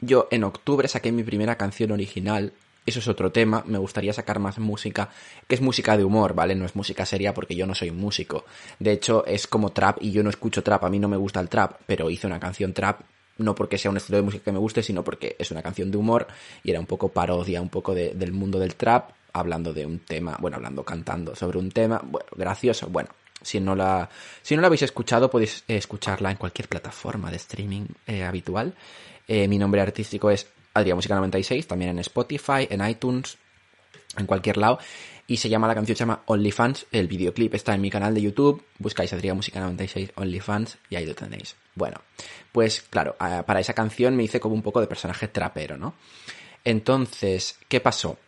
[0.00, 2.52] yo en octubre saqué mi primera canción original.
[2.84, 5.10] Eso es otro tema, me gustaría sacar más música,
[5.48, 6.54] que es música de humor, ¿vale?
[6.54, 8.44] No es música seria porque yo no soy músico.
[8.78, 11.40] De hecho, es como trap y yo no escucho trap, a mí no me gusta
[11.40, 13.00] el trap, pero hice una canción trap
[13.38, 15.90] no porque sea un estilo de música que me guste, sino porque es una canción
[15.90, 16.26] de humor
[16.62, 20.36] y era un poco parodia, un poco del mundo del trap, hablando de un tema,
[20.40, 23.10] bueno, hablando, cantando sobre un tema, bueno, gracioso, bueno.
[23.42, 24.08] Si no la,
[24.42, 28.74] si no la habéis escuchado, podéis escucharla en cualquier plataforma de streaming eh, habitual.
[29.28, 33.36] Eh, mi nombre artístico es Adrián Música 96, también en Spotify, en iTunes,
[34.16, 34.78] en cualquier lado
[35.26, 36.86] y se llama la canción se llama OnlyFans.
[36.92, 38.64] El videoclip está en mi canal de YouTube.
[38.78, 41.56] Buscáis Adrián Música 96 OnlyFans y ahí lo tenéis.
[41.74, 42.00] Bueno,
[42.52, 45.94] pues claro, para esa canción me hice como un poco de personaje trapero, ¿no?
[46.64, 48.18] Entonces, ¿qué pasó?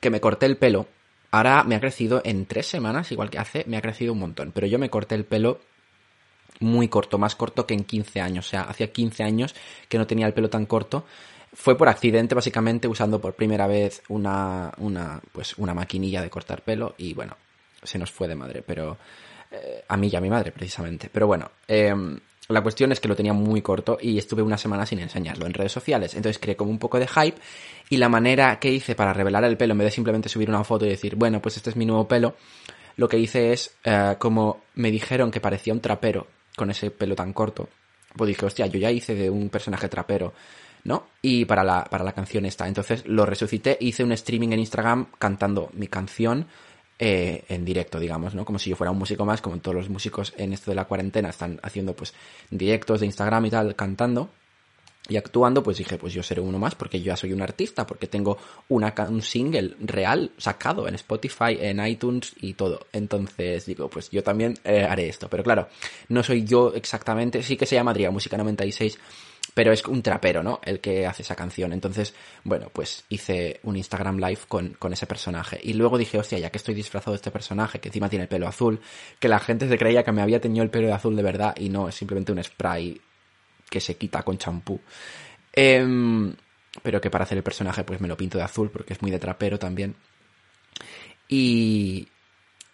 [0.00, 0.86] Que me corté el pelo.
[1.30, 4.52] Ahora me ha crecido en tres semanas, igual que hace, me ha crecido un montón.
[4.52, 5.60] Pero yo me corté el pelo
[6.60, 8.46] muy corto, más corto que en 15 años.
[8.46, 9.54] O sea, hacía 15 años
[9.88, 11.04] que no tenía el pelo tan corto
[11.56, 16.62] fue por accidente, básicamente, usando por primera vez una, una, pues, una maquinilla de cortar
[16.62, 17.34] pelo y bueno,
[17.82, 18.98] se nos fue de madre, pero
[19.50, 21.08] eh, a mí y a mi madre, precisamente.
[21.10, 24.84] Pero bueno, em, la cuestión es que lo tenía muy corto y estuve una semana
[24.84, 26.14] sin enseñarlo en redes sociales.
[26.14, 27.40] Entonces creé como un poco de hype
[27.88, 30.62] y la manera que hice para revelar el pelo, en vez de simplemente subir una
[30.62, 32.36] foto y decir, bueno, pues este es mi nuevo pelo,
[32.96, 37.16] lo que hice es, eh, como me dijeron que parecía un trapero con ese pelo
[37.16, 37.70] tan corto,
[38.14, 40.34] pues dije, hostia, yo ya hice de un personaje trapero
[40.86, 41.08] ¿no?
[41.20, 42.66] Y para la, para la canción esta.
[42.68, 46.46] Entonces lo resucité, hice un streaming en Instagram cantando mi canción
[46.98, 48.44] eh, en directo, digamos, ¿no?
[48.44, 50.84] Como si yo fuera un músico más, como todos los músicos en esto de la
[50.84, 52.14] cuarentena están haciendo pues
[52.50, 54.30] directos de Instagram y tal, cantando
[55.08, 57.86] y actuando, pues dije, pues yo seré uno más porque yo ya soy un artista,
[57.86, 62.86] porque tengo una, un single real sacado en Spotify, en iTunes y todo.
[62.92, 65.28] Entonces digo, pues yo también eh, haré esto.
[65.28, 65.68] Pero claro,
[66.08, 68.98] no soy yo exactamente, sí que se llama Música 96
[69.54, 70.60] pero es un trapero, ¿no?
[70.64, 71.72] El que hace esa canción.
[71.72, 75.58] Entonces, bueno, pues hice un Instagram Live con, con, ese personaje.
[75.62, 78.28] Y luego dije, hostia, ya que estoy disfrazado de este personaje, que encima tiene el
[78.28, 78.80] pelo azul,
[79.18, 81.54] que la gente se creía que me había tenido el pelo de azul de verdad
[81.58, 83.00] y no, es simplemente un spray
[83.68, 84.80] que se quita con champú.
[85.52, 86.34] Em,
[86.82, 89.10] pero que para hacer el personaje pues me lo pinto de azul porque es muy
[89.10, 89.96] de trapero también.
[91.28, 92.08] Y,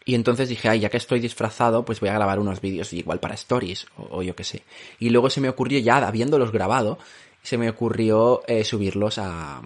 [0.05, 3.21] y entonces dije, ay, ya que estoy disfrazado, pues voy a grabar unos vídeos igual
[3.21, 4.65] para stories o, yo qué sé.
[4.99, 6.99] Y luego se me ocurrió ya, habiéndolos grabado,
[7.43, 9.63] se me ocurrió eh, subirlos a,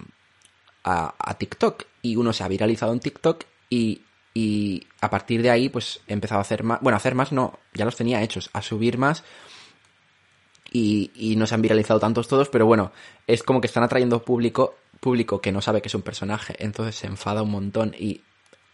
[0.84, 1.84] a, a TikTok.
[2.03, 4.03] Y uno se ha viralizado en TikTok y,
[4.34, 7.32] y a partir de ahí pues he empezado a hacer más, bueno, a hacer más
[7.32, 9.24] no, ya los tenía hechos, a subir más.
[10.70, 12.93] Y, y no se han viralizado tantos todos, pero bueno,
[13.26, 16.97] es como que están atrayendo público, público que no sabe que es un personaje, entonces
[16.97, 18.20] se enfada un montón y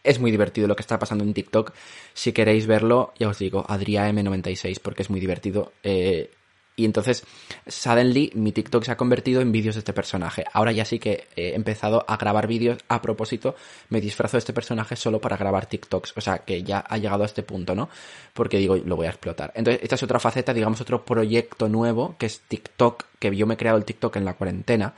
[0.05, 1.73] es muy divertido lo que está pasando en TikTok.
[2.15, 5.73] Si queréis verlo, ya os digo, AdriaM96, porque es muy divertido.
[5.83, 6.31] Eh,
[6.75, 7.25] y entonces,
[7.67, 10.45] suddenly, mi TikTok se ha convertido en vídeos de este personaje.
[10.53, 13.55] Ahora ya sí que he empezado a grabar vídeos a propósito.
[13.91, 16.15] Me disfrazo de este personaje solo para grabar TikToks.
[16.17, 17.91] O sea, que ya ha llegado a este punto, ¿no?
[18.33, 19.53] Porque digo, lo voy a explotar.
[19.55, 23.55] Entonces, esta es otra faceta, digamos, otro proyecto nuevo, que es TikTok, que yo me
[23.55, 24.95] he creado el TikTok en la cuarentena.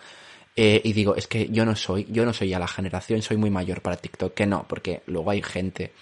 [0.57, 3.37] Eh, y digo, es que yo no soy, yo no soy ya la generación, soy
[3.37, 5.93] muy mayor para TikTok, que no, porque luego hay gente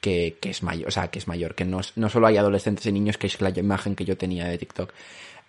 [0.00, 2.86] que, que es mayor, o sea, que es mayor, que no, no solo hay adolescentes
[2.86, 4.92] y niños, que es la imagen que yo tenía de TikTok.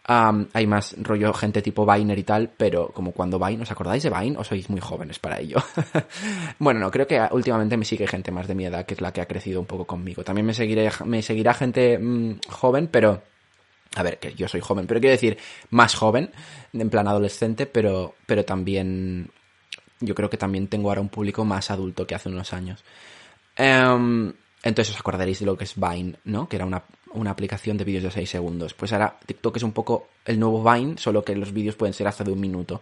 [0.07, 4.03] Um, hay más rollo gente tipo Viner y tal, pero como cuando Vine, ¿os acordáis
[4.03, 5.63] de Vine o sois muy jóvenes para ello?
[6.59, 9.13] bueno, no, creo que últimamente me sigue gente más de mi edad, que es la
[9.13, 10.21] que ha crecido un poco conmigo.
[10.21, 13.21] También me seguiré, me seguirá gente mmm, joven, pero
[13.95, 15.37] a ver, que yo soy joven, pero quiero decir
[15.69, 16.31] más joven,
[16.73, 19.29] en plan adolescente, pero, pero también,
[19.99, 22.83] yo creo que también tengo ahora un público más adulto que hace unos años.
[23.57, 24.31] Um,
[24.63, 26.47] entonces os acordaréis de lo que es Vine, ¿no?
[26.47, 28.73] Que era una, una aplicación de vídeos de 6 segundos.
[28.73, 32.07] Pues ahora TikTok es un poco el nuevo Vine, solo que los vídeos pueden ser
[32.07, 32.81] hasta de un minuto.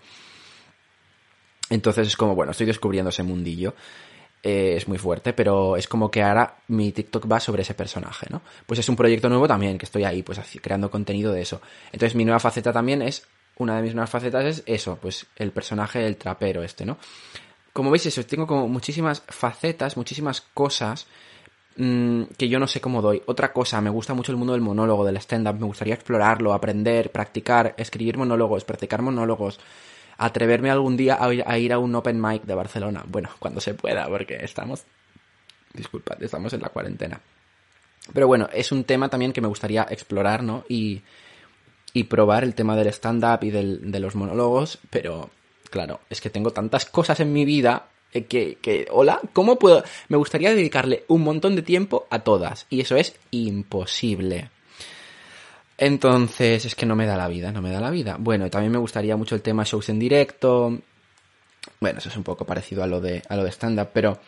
[1.69, 3.73] Entonces es como, bueno, estoy descubriendo ese mundillo
[4.43, 8.27] eh, es muy fuerte, pero es como que ahora mi TikTok va sobre ese personaje,
[8.29, 8.41] ¿no?
[8.65, 11.61] Pues es un proyecto nuevo también, que estoy ahí, pues creando contenido de eso.
[11.91, 13.27] Entonces mi nueva faceta también es,
[13.57, 16.97] una de mis nuevas facetas es eso, pues el personaje, el trapero este, ¿no?
[17.73, 21.07] Como veis eso, tengo como muchísimas facetas, muchísimas cosas
[21.77, 23.21] mmm, que yo no sé cómo doy.
[23.27, 27.11] Otra cosa, me gusta mucho el mundo del monólogo, del stand-up, me gustaría explorarlo, aprender,
[27.11, 29.59] practicar, escribir monólogos, practicar monólogos
[30.25, 33.03] atreverme algún día a ir a un open mic de Barcelona.
[33.07, 34.83] Bueno, cuando se pueda, porque estamos,
[35.73, 37.19] disculpad, estamos en la cuarentena.
[38.13, 40.63] Pero bueno, es un tema también que me gustaría explorar, ¿no?
[40.69, 41.01] Y,
[41.93, 45.29] y probar el tema del stand-up y del, de los monólogos, pero
[45.69, 49.83] claro, es que tengo tantas cosas en mi vida que, que, hola, ¿cómo puedo?
[50.09, 54.49] Me gustaría dedicarle un montón de tiempo a todas, y eso es imposible.
[55.81, 58.15] Entonces, es que no me da la vida, no me da la vida.
[58.19, 60.77] Bueno, también me gustaría mucho el tema shows en directo.
[61.79, 64.19] Bueno, eso es un poco parecido a lo de, a lo de stand-up, pero,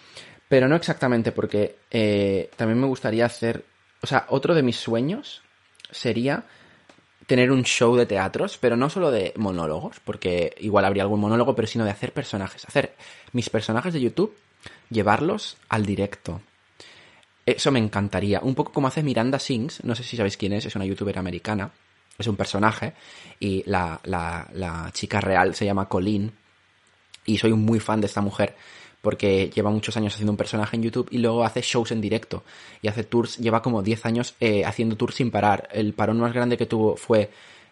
[0.49, 3.63] pero no exactamente, porque eh, también me gustaría hacer.
[4.01, 5.43] O sea, otro de mis sueños
[5.91, 6.43] sería
[7.27, 11.55] tener un show de teatros, pero no solo de monólogos, porque igual habría algún monólogo,
[11.55, 12.65] pero sino de hacer personajes.
[12.65, 12.95] Hacer
[13.31, 14.35] mis personajes de YouTube,
[14.89, 16.41] llevarlos al directo.
[17.45, 18.39] Eso me encantaría.
[18.41, 21.17] Un poco como hace Miranda Sings, no sé si sabéis quién es, es una youtuber
[21.17, 21.71] americana,
[22.17, 22.93] es un personaje,
[23.39, 26.31] y la, la, chica real se llama Colleen,
[27.25, 28.55] y soy muy fan de esta mujer
[29.01, 32.43] porque lleva muchos años haciendo un personaje en YouTube y luego hace shows en directo
[32.81, 35.67] y hace tours, lleva como 10 años eh, haciendo tours sin parar.
[35.73, 37.29] El parón más grande que tuvo fue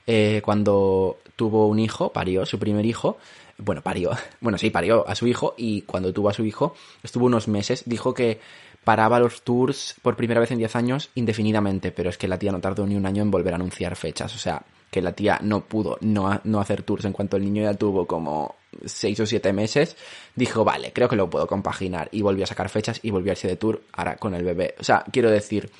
[0.08, 3.18] eh, cuando tuvo un hijo, parió su primer hijo,
[3.58, 4.12] bueno, parió,
[4.42, 7.84] bueno, sí, parió a su hijo y cuando tuvo a su hijo estuvo unos meses,
[7.86, 8.42] dijo que
[8.84, 12.52] paraba los tours por primera vez en 10 años indefinidamente, pero es que la tía
[12.52, 15.40] no tardó ni un año en volver a anunciar fechas, o sea, que la tía
[15.42, 18.56] no pudo no, no hacer tours en cuanto el niño ya tuvo como
[18.86, 19.96] 6 o 7 meses,
[20.36, 23.34] dijo, vale, creo que lo puedo compaginar y volvió a sacar fechas y volvió a
[23.34, 24.76] irse de tour ahora con el bebé.
[24.80, 25.72] O sea, quiero decir,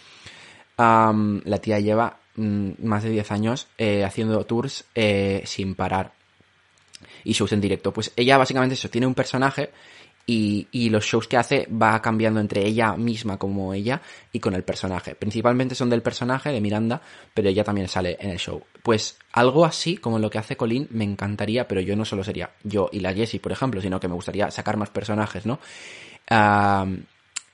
[0.78, 6.14] la tía lleva mm, más de 10 años eh, haciendo tours eh, sin parar
[7.24, 7.92] y shows en directo.
[7.92, 9.72] Pues ella básicamente eso, tiene un personaje
[10.26, 14.02] y, y, los shows que hace va cambiando entre ella misma como ella
[14.32, 15.16] y con el personaje.
[15.16, 17.02] Principalmente son del personaje de Miranda,
[17.34, 18.64] pero ella también sale en el show.
[18.84, 22.52] Pues algo así como lo que hace Colin me encantaría, pero yo no solo sería
[22.64, 25.60] yo y la Jessie, por ejemplo, sino que me gustaría sacar más personajes, ¿no?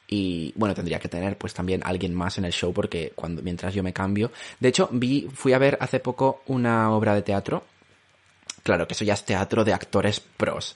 [0.09, 3.73] Y bueno, tendría que tener pues también alguien más en el show porque cuando mientras
[3.73, 4.31] yo me cambio.
[4.59, 7.65] De hecho, vi, fui a ver hace poco una obra de teatro.
[8.63, 10.75] Claro que eso ya es teatro de actores pros.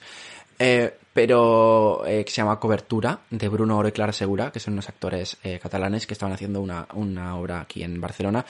[0.58, 4.74] Eh, pero eh, que se llama Cobertura, de Bruno Oro y Clara Segura, que son
[4.74, 8.44] unos actores eh, catalanes que estaban haciendo una, una, obra aquí en Barcelona.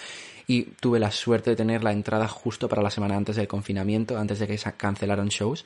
[0.47, 4.17] Y tuve la suerte de tener la entrada justo para la semana antes del confinamiento,
[4.17, 5.65] antes de que se cancelaron shows.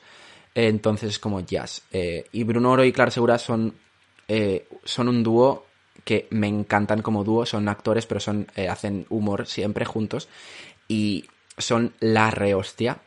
[0.55, 1.83] entonces, como jazz.
[1.91, 3.75] y Bruno Oro y Clara Segura son,
[4.83, 5.65] son un dúo
[6.03, 7.45] que me encantan como dúo.
[7.45, 10.29] Son actores, pero son hacen humor siempre juntos.
[10.87, 11.25] Y
[11.57, 12.99] son la rehostia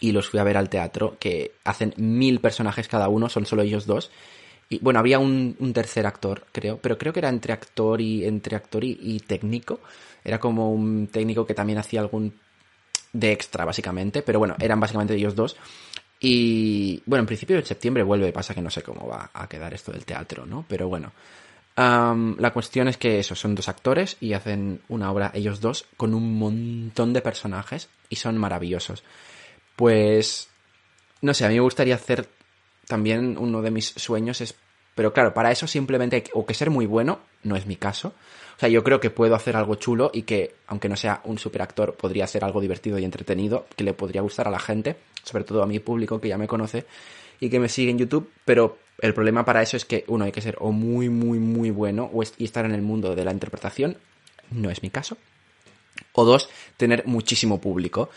[0.00, 3.62] y los fui a ver al teatro, que hacen mil personajes cada uno, son solo
[3.62, 4.10] ellos dos.
[4.68, 8.24] Y bueno, había un, un tercer actor, creo, pero creo que era entre actor y
[8.24, 9.80] entre actor y, técnico.
[10.22, 12.34] Era como un técnico que también hacía algún
[13.12, 15.56] de extra, básicamente, pero bueno, eran básicamente ellos dos.
[16.20, 19.72] Y bueno, en principio en septiembre vuelve, pasa que no sé cómo va a quedar
[19.72, 20.64] esto del teatro, ¿no?
[20.68, 21.12] Pero bueno.
[21.78, 26.12] La cuestión es que eso, son dos actores y hacen una obra ellos dos con
[26.12, 29.04] un montón de personajes y son maravillosos.
[29.78, 30.48] Pues,
[31.22, 32.28] no sé, a mí me gustaría hacer
[32.88, 34.56] también uno de mis sueños es,
[34.96, 37.76] pero claro, para eso simplemente hay que, o que ser muy bueno, no es mi
[37.76, 38.08] caso.
[38.56, 41.38] O sea, yo creo que puedo hacer algo chulo y que, aunque no sea un
[41.38, 45.44] superactor, podría ser algo divertido y entretenido, que le podría gustar a la gente, sobre
[45.44, 46.84] todo a mi público que ya me conoce
[47.38, 50.32] y que me sigue en YouTube, pero el problema para eso es que uno hay
[50.32, 53.24] que ser o muy, muy, muy bueno o es- y estar en el mundo de
[53.24, 53.96] la interpretación,
[54.50, 55.16] no es mi caso.
[56.12, 58.10] O dos, tener muchísimo público,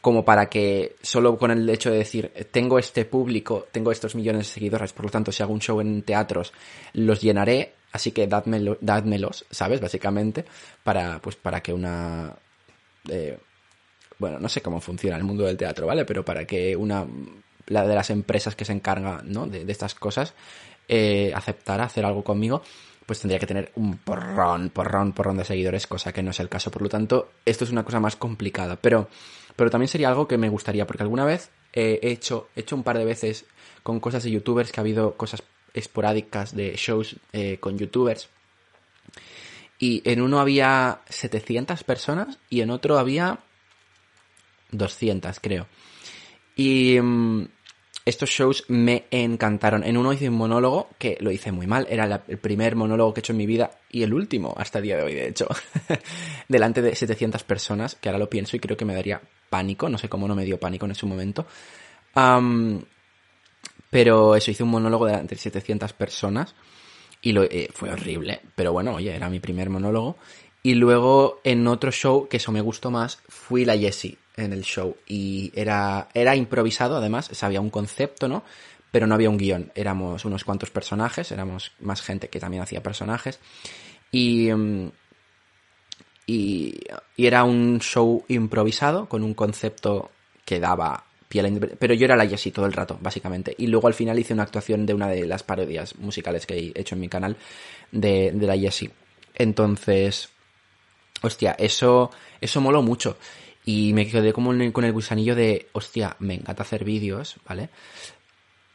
[0.00, 4.46] como para que solo con el hecho de decir, tengo este público, tengo estos millones
[4.46, 6.52] de seguidores, por lo tanto, si hago un show en teatros,
[6.94, 9.80] los llenaré, así que dádmelo, dádmelos, ¿sabes?
[9.80, 10.44] Básicamente,
[10.82, 12.34] para, pues, para que una...
[13.08, 13.38] eh,
[14.18, 16.04] bueno, no sé cómo funciona el mundo del teatro, ¿vale?
[16.04, 17.06] Pero para que una
[17.66, 19.46] la de las empresas que se encarga, ¿no?
[19.46, 20.34] De, de estas cosas,
[20.88, 22.62] eh, aceptara hacer algo conmigo,
[23.06, 26.48] pues tendría que tener un porrón, porrón, porrón de seguidores, cosa que no es el
[26.48, 26.70] caso.
[26.70, 28.76] Por lo tanto, esto es una cosa más complicada.
[28.76, 29.08] Pero,
[29.56, 32.82] pero también sería algo que me gustaría, porque alguna vez he hecho, he hecho un
[32.82, 33.44] par de veces
[33.82, 35.42] con cosas de youtubers, que ha habido cosas
[35.74, 38.28] esporádicas de shows eh, con youtubers.
[39.78, 43.38] Y en uno había 700 personas y en otro había
[44.72, 45.66] 200, creo.
[46.54, 47.46] Y mm,
[48.04, 49.82] estos shows me encantaron.
[49.84, 51.86] En uno hice un monólogo que lo hice muy mal.
[51.88, 54.84] Era el primer monólogo que he hecho en mi vida y el último hasta el
[54.84, 55.48] día de hoy, de hecho.
[56.48, 59.90] Delante de 700 personas, que ahora lo pienso y creo que me daría pánico.
[59.90, 61.46] No sé cómo no me dio pánico en ese momento.
[63.90, 66.54] Pero eso, hice un monólogo delante de 700 personas
[67.20, 68.40] y lo, eh, fue horrible.
[68.54, 70.16] Pero bueno, oye, era mi primer monólogo.
[70.62, 74.62] Y luego en otro show, que eso me gustó más, fui la Jessie en el
[74.62, 74.96] show.
[75.06, 78.44] Y era, era improvisado, además, había un concepto, ¿no?
[78.90, 79.72] Pero no había un guion.
[79.74, 83.40] Éramos unos cuantos personajes, éramos más gente que también hacía personajes.
[84.12, 84.90] Y, mm,
[86.30, 86.80] y,
[87.16, 90.10] era un show improvisado con un concepto
[90.44, 93.54] que daba pie a la interpre- Pero yo era la Jessie todo el rato, básicamente.
[93.58, 96.80] Y luego al final hice una actuación de una de las parodias musicales que he
[96.80, 97.36] hecho en mi canal
[97.90, 98.90] de, la Jessie.
[99.34, 100.28] Entonces,
[101.20, 102.10] hostia, eso,
[102.40, 103.16] eso moló mucho.
[103.64, 107.70] Y me quedé como con el gusanillo de, hostia, me encanta hacer vídeos, ¿vale?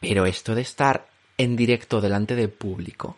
[0.00, 3.16] Pero esto de estar en directo delante de público,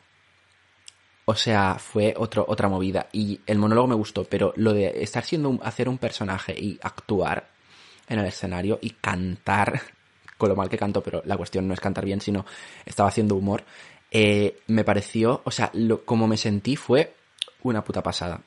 [1.31, 3.07] o sea, fue otro, otra movida.
[3.13, 6.79] Y el monólogo me gustó, pero lo de estar siendo un- hacer un personaje y
[6.83, 7.47] actuar
[8.09, 9.79] en el escenario y cantar,
[10.39, 12.47] con lo mal que canto, pero la cuestión no es cantar bien, sino
[12.87, 13.63] estaba haciendo humor,
[14.11, 15.71] eh, me pareció, o sea,
[16.07, 17.13] como me sentí fue
[17.63, 18.41] una puta pasada.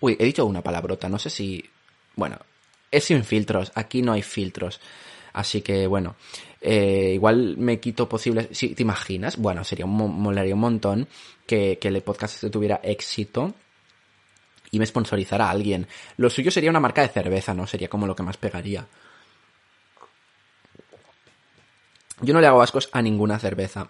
[0.00, 1.64] Uy, he dicho una palabrota, no sé si...
[2.16, 2.36] Bueno,
[2.90, 4.78] es sin filtros, aquí no hay filtros.
[5.32, 6.16] Así que bueno,
[6.62, 8.48] eh, igual me quito posibles...
[8.52, 11.08] Si te imaginas, bueno, sería un, mo- molaría un montón
[11.46, 13.54] que, que el podcast este tuviera éxito
[14.70, 15.86] y me sponsorizara a alguien.
[16.16, 17.66] Lo suyo sería una marca de cerveza, ¿no?
[17.66, 18.86] Sería como lo que más pegaría.
[22.20, 23.88] Yo no le hago ascos a ninguna cerveza.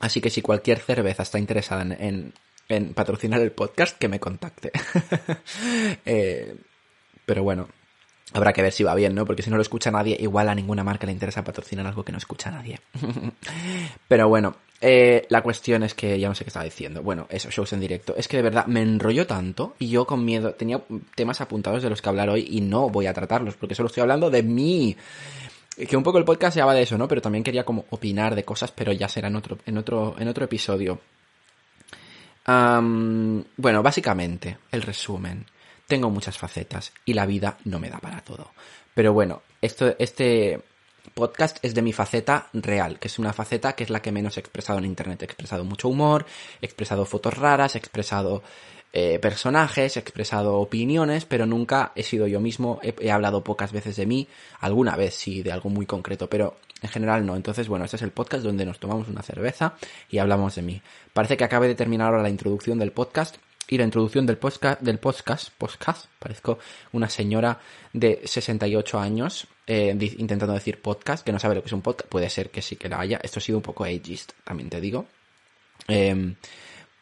[0.00, 2.34] Así que si cualquier cerveza está interesada en, en-
[2.68, 4.70] en patrocinar el podcast, que me contacte.
[6.06, 6.56] Eh,
[7.26, 7.68] pero bueno,
[8.32, 9.24] habrá que ver si va bien, ¿no?
[9.24, 12.12] Porque si no lo escucha nadie, igual a ninguna marca le interesa patrocinar algo que
[12.12, 12.80] no escucha nadie.
[14.08, 17.02] pero bueno, eh, la cuestión es que ya no sé qué estaba diciendo.
[17.02, 18.14] Bueno, eso, shows en directo.
[18.16, 20.80] Es que de verdad me enrollo tanto y yo con miedo tenía
[21.14, 24.02] temas apuntados de los que hablar hoy y no voy a tratarlos porque solo estoy
[24.02, 24.96] hablando de mí
[25.88, 27.08] que un poco el podcast se habla de eso, ¿no?
[27.08, 30.28] Pero también quería como opinar de cosas, pero ya será en otro, en otro, en
[30.28, 31.00] otro episodio.
[32.46, 35.46] Bueno, básicamente, el resumen.
[35.90, 38.52] Tengo muchas facetas y la vida no me da para todo.
[38.94, 40.62] Pero bueno, esto, este
[41.14, 44.36] podcast es de mi faceta real, que es una faceta que es la que menos
[44.36, 45.22] he expresado en internet.
[45.22, 46.26] He expresado mucho humor,
[46.62, 48.44] he expresado fotos raras, he expresado
[48.92, 53.72] eh, personajes, he expresado opiniones, pero nunca he sido yo mismo, he, he hablado pocas
[53.72, 54.28] veces de mí,
[54.60, 57.34] alguna vez sí, de algo muy concreto, pero en general no.
[57.34, 59.74] Entonces, bueno, este es el podcast donde nos tomamos una cerveza
[60.08, 60.82] y hablamos de mí.
[61.12, 63.38] Parece que acabe de terminar ahora la introducción del podcast
[63.70, 66.58] y la introducción del podcast, del podcast, podcast, parezco
[66.92, 67.58] una señora
[67.92, 72.10] de 68 años eh, intentando decir podcast, que no sabe lo que es un podcast,
[72.10, 74.80] puede ser que sí que la haya, esto ha sido un poco ageist, también te
[74.80, 75.06] digo.
[75.86, 76.34] Em,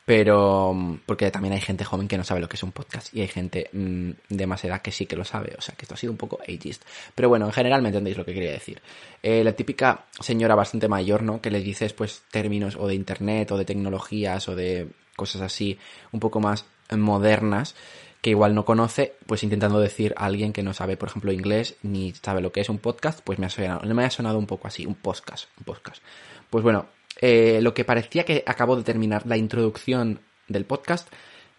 [0.04, 3.22] pero porque también hay gente joven que no sabe lo que es un podcast y
[3.22, 5.94] hay gente mm, de más edad que sí que lo sabe, o sea que esto
[5.94, 6.82] ha sido un poco ageist.
[7.14, 8.82] Pero bueno, en general me entendéis lo que quería decir.
[9.22, 11.40] Eh, la típica señora bastante mayor, ¿no?
[11.40, 14.88] Que le dices pues términos o de internet o de tecnologías o de
[15.18, 15.78] cosas así
[16.12, 17.74] un poco más modernas
[18.22, 21.76] que igual no conoce, pues intentando decir a alguien que no sabe, por ejemplo, inglés
[21.82, 24.46] ni sabe lo que es un podcast, pues me ha sonado, me ha sonado un
[24.46, 26.02] poco así, un podcast, un podcast.
[26.50, 26.86] Pues bueno,
[27.20, 31.08] eh, lo que parecía que acabo de terminar la introducción del podcast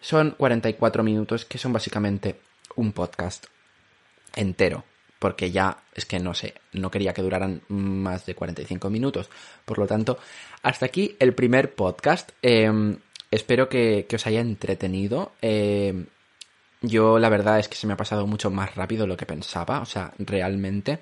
[0.00, 2.40] son 44 minutos, que son básicamente
[2.76, 3.46] un podcast
[4.34, 4.84] entero.
[5.18, 9.28] Porque ya es que no sé, no quería que duraran más de 45 minutos.
[9.66, 10.18] Por lo tanto,
[10.62, 12.30] hasta aquí el primer podcast.
[12.40, 12.96] Em,
[13.30, 15.32] espero que, os haya entretenido.
[15.42, 16.06] Em,
[16.82, 19.80] yo la verdad es que se me ha pasado mucho más rápido lo que pensaba.
[19.80, 21.00] O sea, realmente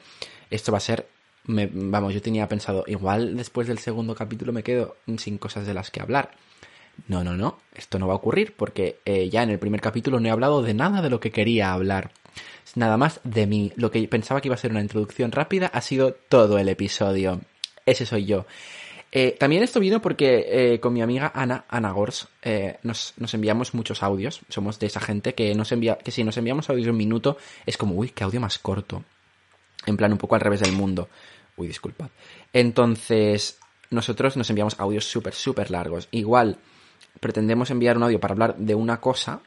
[0.51, 1.09] esto va a ser...
[1.45, 5.91] vamos, yo tenía pensado, igual después del segundo capítulo me quedo sin cosas de las
[5.91, 6.33] que hablar.
[7.07, 10.18] No, no, no, esto no va a ocurrir porque eh, ya en el primer capítulo
[10.18, 12.11] no he hablado de nada de lo que quería hablar.
[12.74, 13.72] Nada más de mí.
[13.76, 17.41] Lo que pensaba que iba a ser una introducción rápida ha sido todo el episodio.
[17.87, 18.47] Ese soy yo.
[19.11, 22.28] Eh, también esto vino porque eh, con mi amiga Ana, Ana Gors,
[22.82, 24.40] nos, nos, enviamos muchos audios.
[24.48, 27.38] Somos de esa gente que nos envía, que si nos enviamos audios de un minuto
[27.66, 29.04] es como, uy, qué audio más corto.
[29.86, 31.09] En plan, un poco al revés del mundo.
[31.56, 32.09] Uy, disculpad.
[32.52, 33.59] Entonces,
[33.90, 36.09] nosotros nos enviamos audios súper, súper largos.
[36.11, 36.59] Igual,
[37.20, 39.40] pretendemos enviar un audio para hablar de una cosa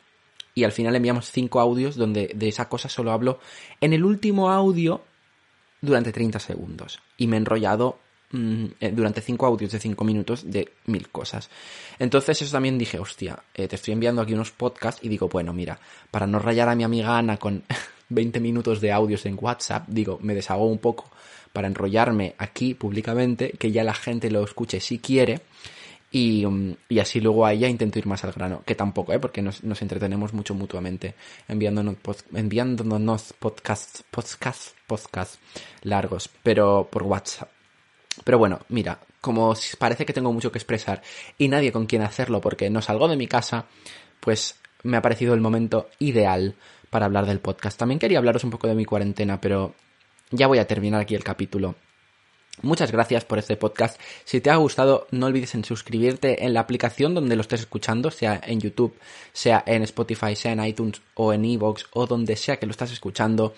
[0.53, 3.39] y al final enviamos cinco audios donde de esa cosa solo hablo
[3.79, 5.01] en el último audio
[5.79, 6.99] durante 30 segundos.
[7.17, 11.49] Y me he enrollado eh, durante cinco audios de cinco minutos de mil cosas.
[11.99, 15.53] Entonces eso también dije, hostia, eh, te estoy enviando aquí unos podcasts y digo, bueno,
[15.53, 15.79] mira,
[16.09, 17.63] para no rayar a mi amiga Ana con
[18.09, 21.11] 20 minutos de audios en WhatsApp, digo, me deshago un poco
[21.53, 25.41] para enrollarme aquí públicamente, que ya la gente lo escuche si quiere
[26.11, 29.19] y, um, y, así luego a ella intento ir más al grano, que tampoco, ¿eh?
[29.19, 31.15] porque nos, nos entretenemos mucho mutuamente
[31.47, 31.95] enviándonos,
[32.33, 35.39] enviándonos podcasts, podcasts, podcasts
[35.83, 37.60] largos, pero por WhatsApp.
[38.23, 41.01] Pero bueno, mira, como parece que tengo mucho que expresar
[41.37, 43.65] y nadie con quien hacerlo porque no salgo de mi casa,
[44.19, 46.55] pues me ha parecido el momento ideal
[46.89, 47.79] para hablar del podcast.
[47.79, 49.73] También quería hablaros un poco de mi cuarentena, pero
[50.29, 51.75] ya voy a terminar aquí el capítulo.
[52.63, 53.99] Muchas gracias por este podcast.
[54.23, 58.11] Si te ha gustado, no olvides en suscribirte en la aplicación donde lo estés escuchando,
[58.11, 58.93] sea en YouTube,
[59.33, 62.91] sea en Spotify, sea en iTunes o en Evox o donde sea que lo estás
[62.91, 63.55] escuchando.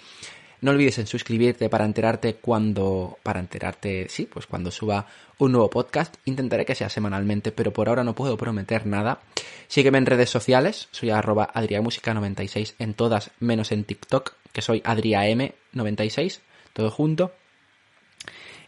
[0.64, 5.07] No olvides en suscribirte para enterarte cuando, para enterarte, sí, pues cuando suba
[5.38, 6.16] un nuevo podcast.
[6.24, 9.20] Intentaré que sea semanalmente, pero por ahora no puedo prometer nada.
[9.68, 16.39] Sígueme en redes sociales, soy arroba adriamusica96 en todas, menos en TikTok, que soy adriam96,
[16.72, 17.34] todo junto.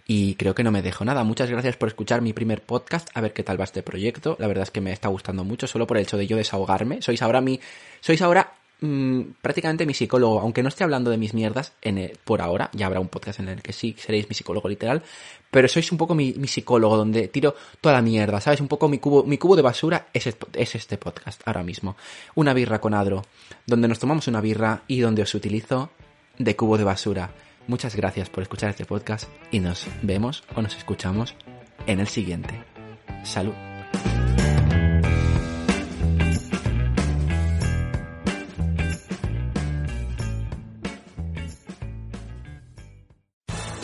[0.06, 1.24] Y creo que no me dejo nada.
[1.24, 3.08] Muchas gracias por escuchar mi primer podcast.
[3.14, 4.36] A ver qué tal va este proyecto.
[4.38, 7.02] La verdad es que me está gustando mucho, solo por el hecho de yo desahogarme.
[7.02, 7.62] Sois ahora mi.
[8.02, 10.40] Sois ahora mm, prácticamente mi psicólogo.
[10.40, 12.70] Aunque no esté hablando de mis mierdas en por ahora.
[12.74, 15.04] Ya habrá un podcast en el que sí seréis mi psicólogo literal.
[15.52, 18.42] Pero sois un poco mi, psicólogo, donde tiro toda la mierda.
[18.42, 18.62] ¿Sabes?
[18.62, 21.96] Un poco mi cubo, mi cubo de basura es, es este podcast ahora mismo.
[22.36, 23.24] Una birra con Adro.
[23.66, 25.92] Donde nos tomamos una birra y donde os utilizo
[26.38, 27.32] de cubo de basura.
[27.68, 31.36] Muchas gracias por escuchar este podcast y nos vemos o nos escuchamos
[31.88, 32.64] en el siguiente.
[33.24, 33.54] Salud.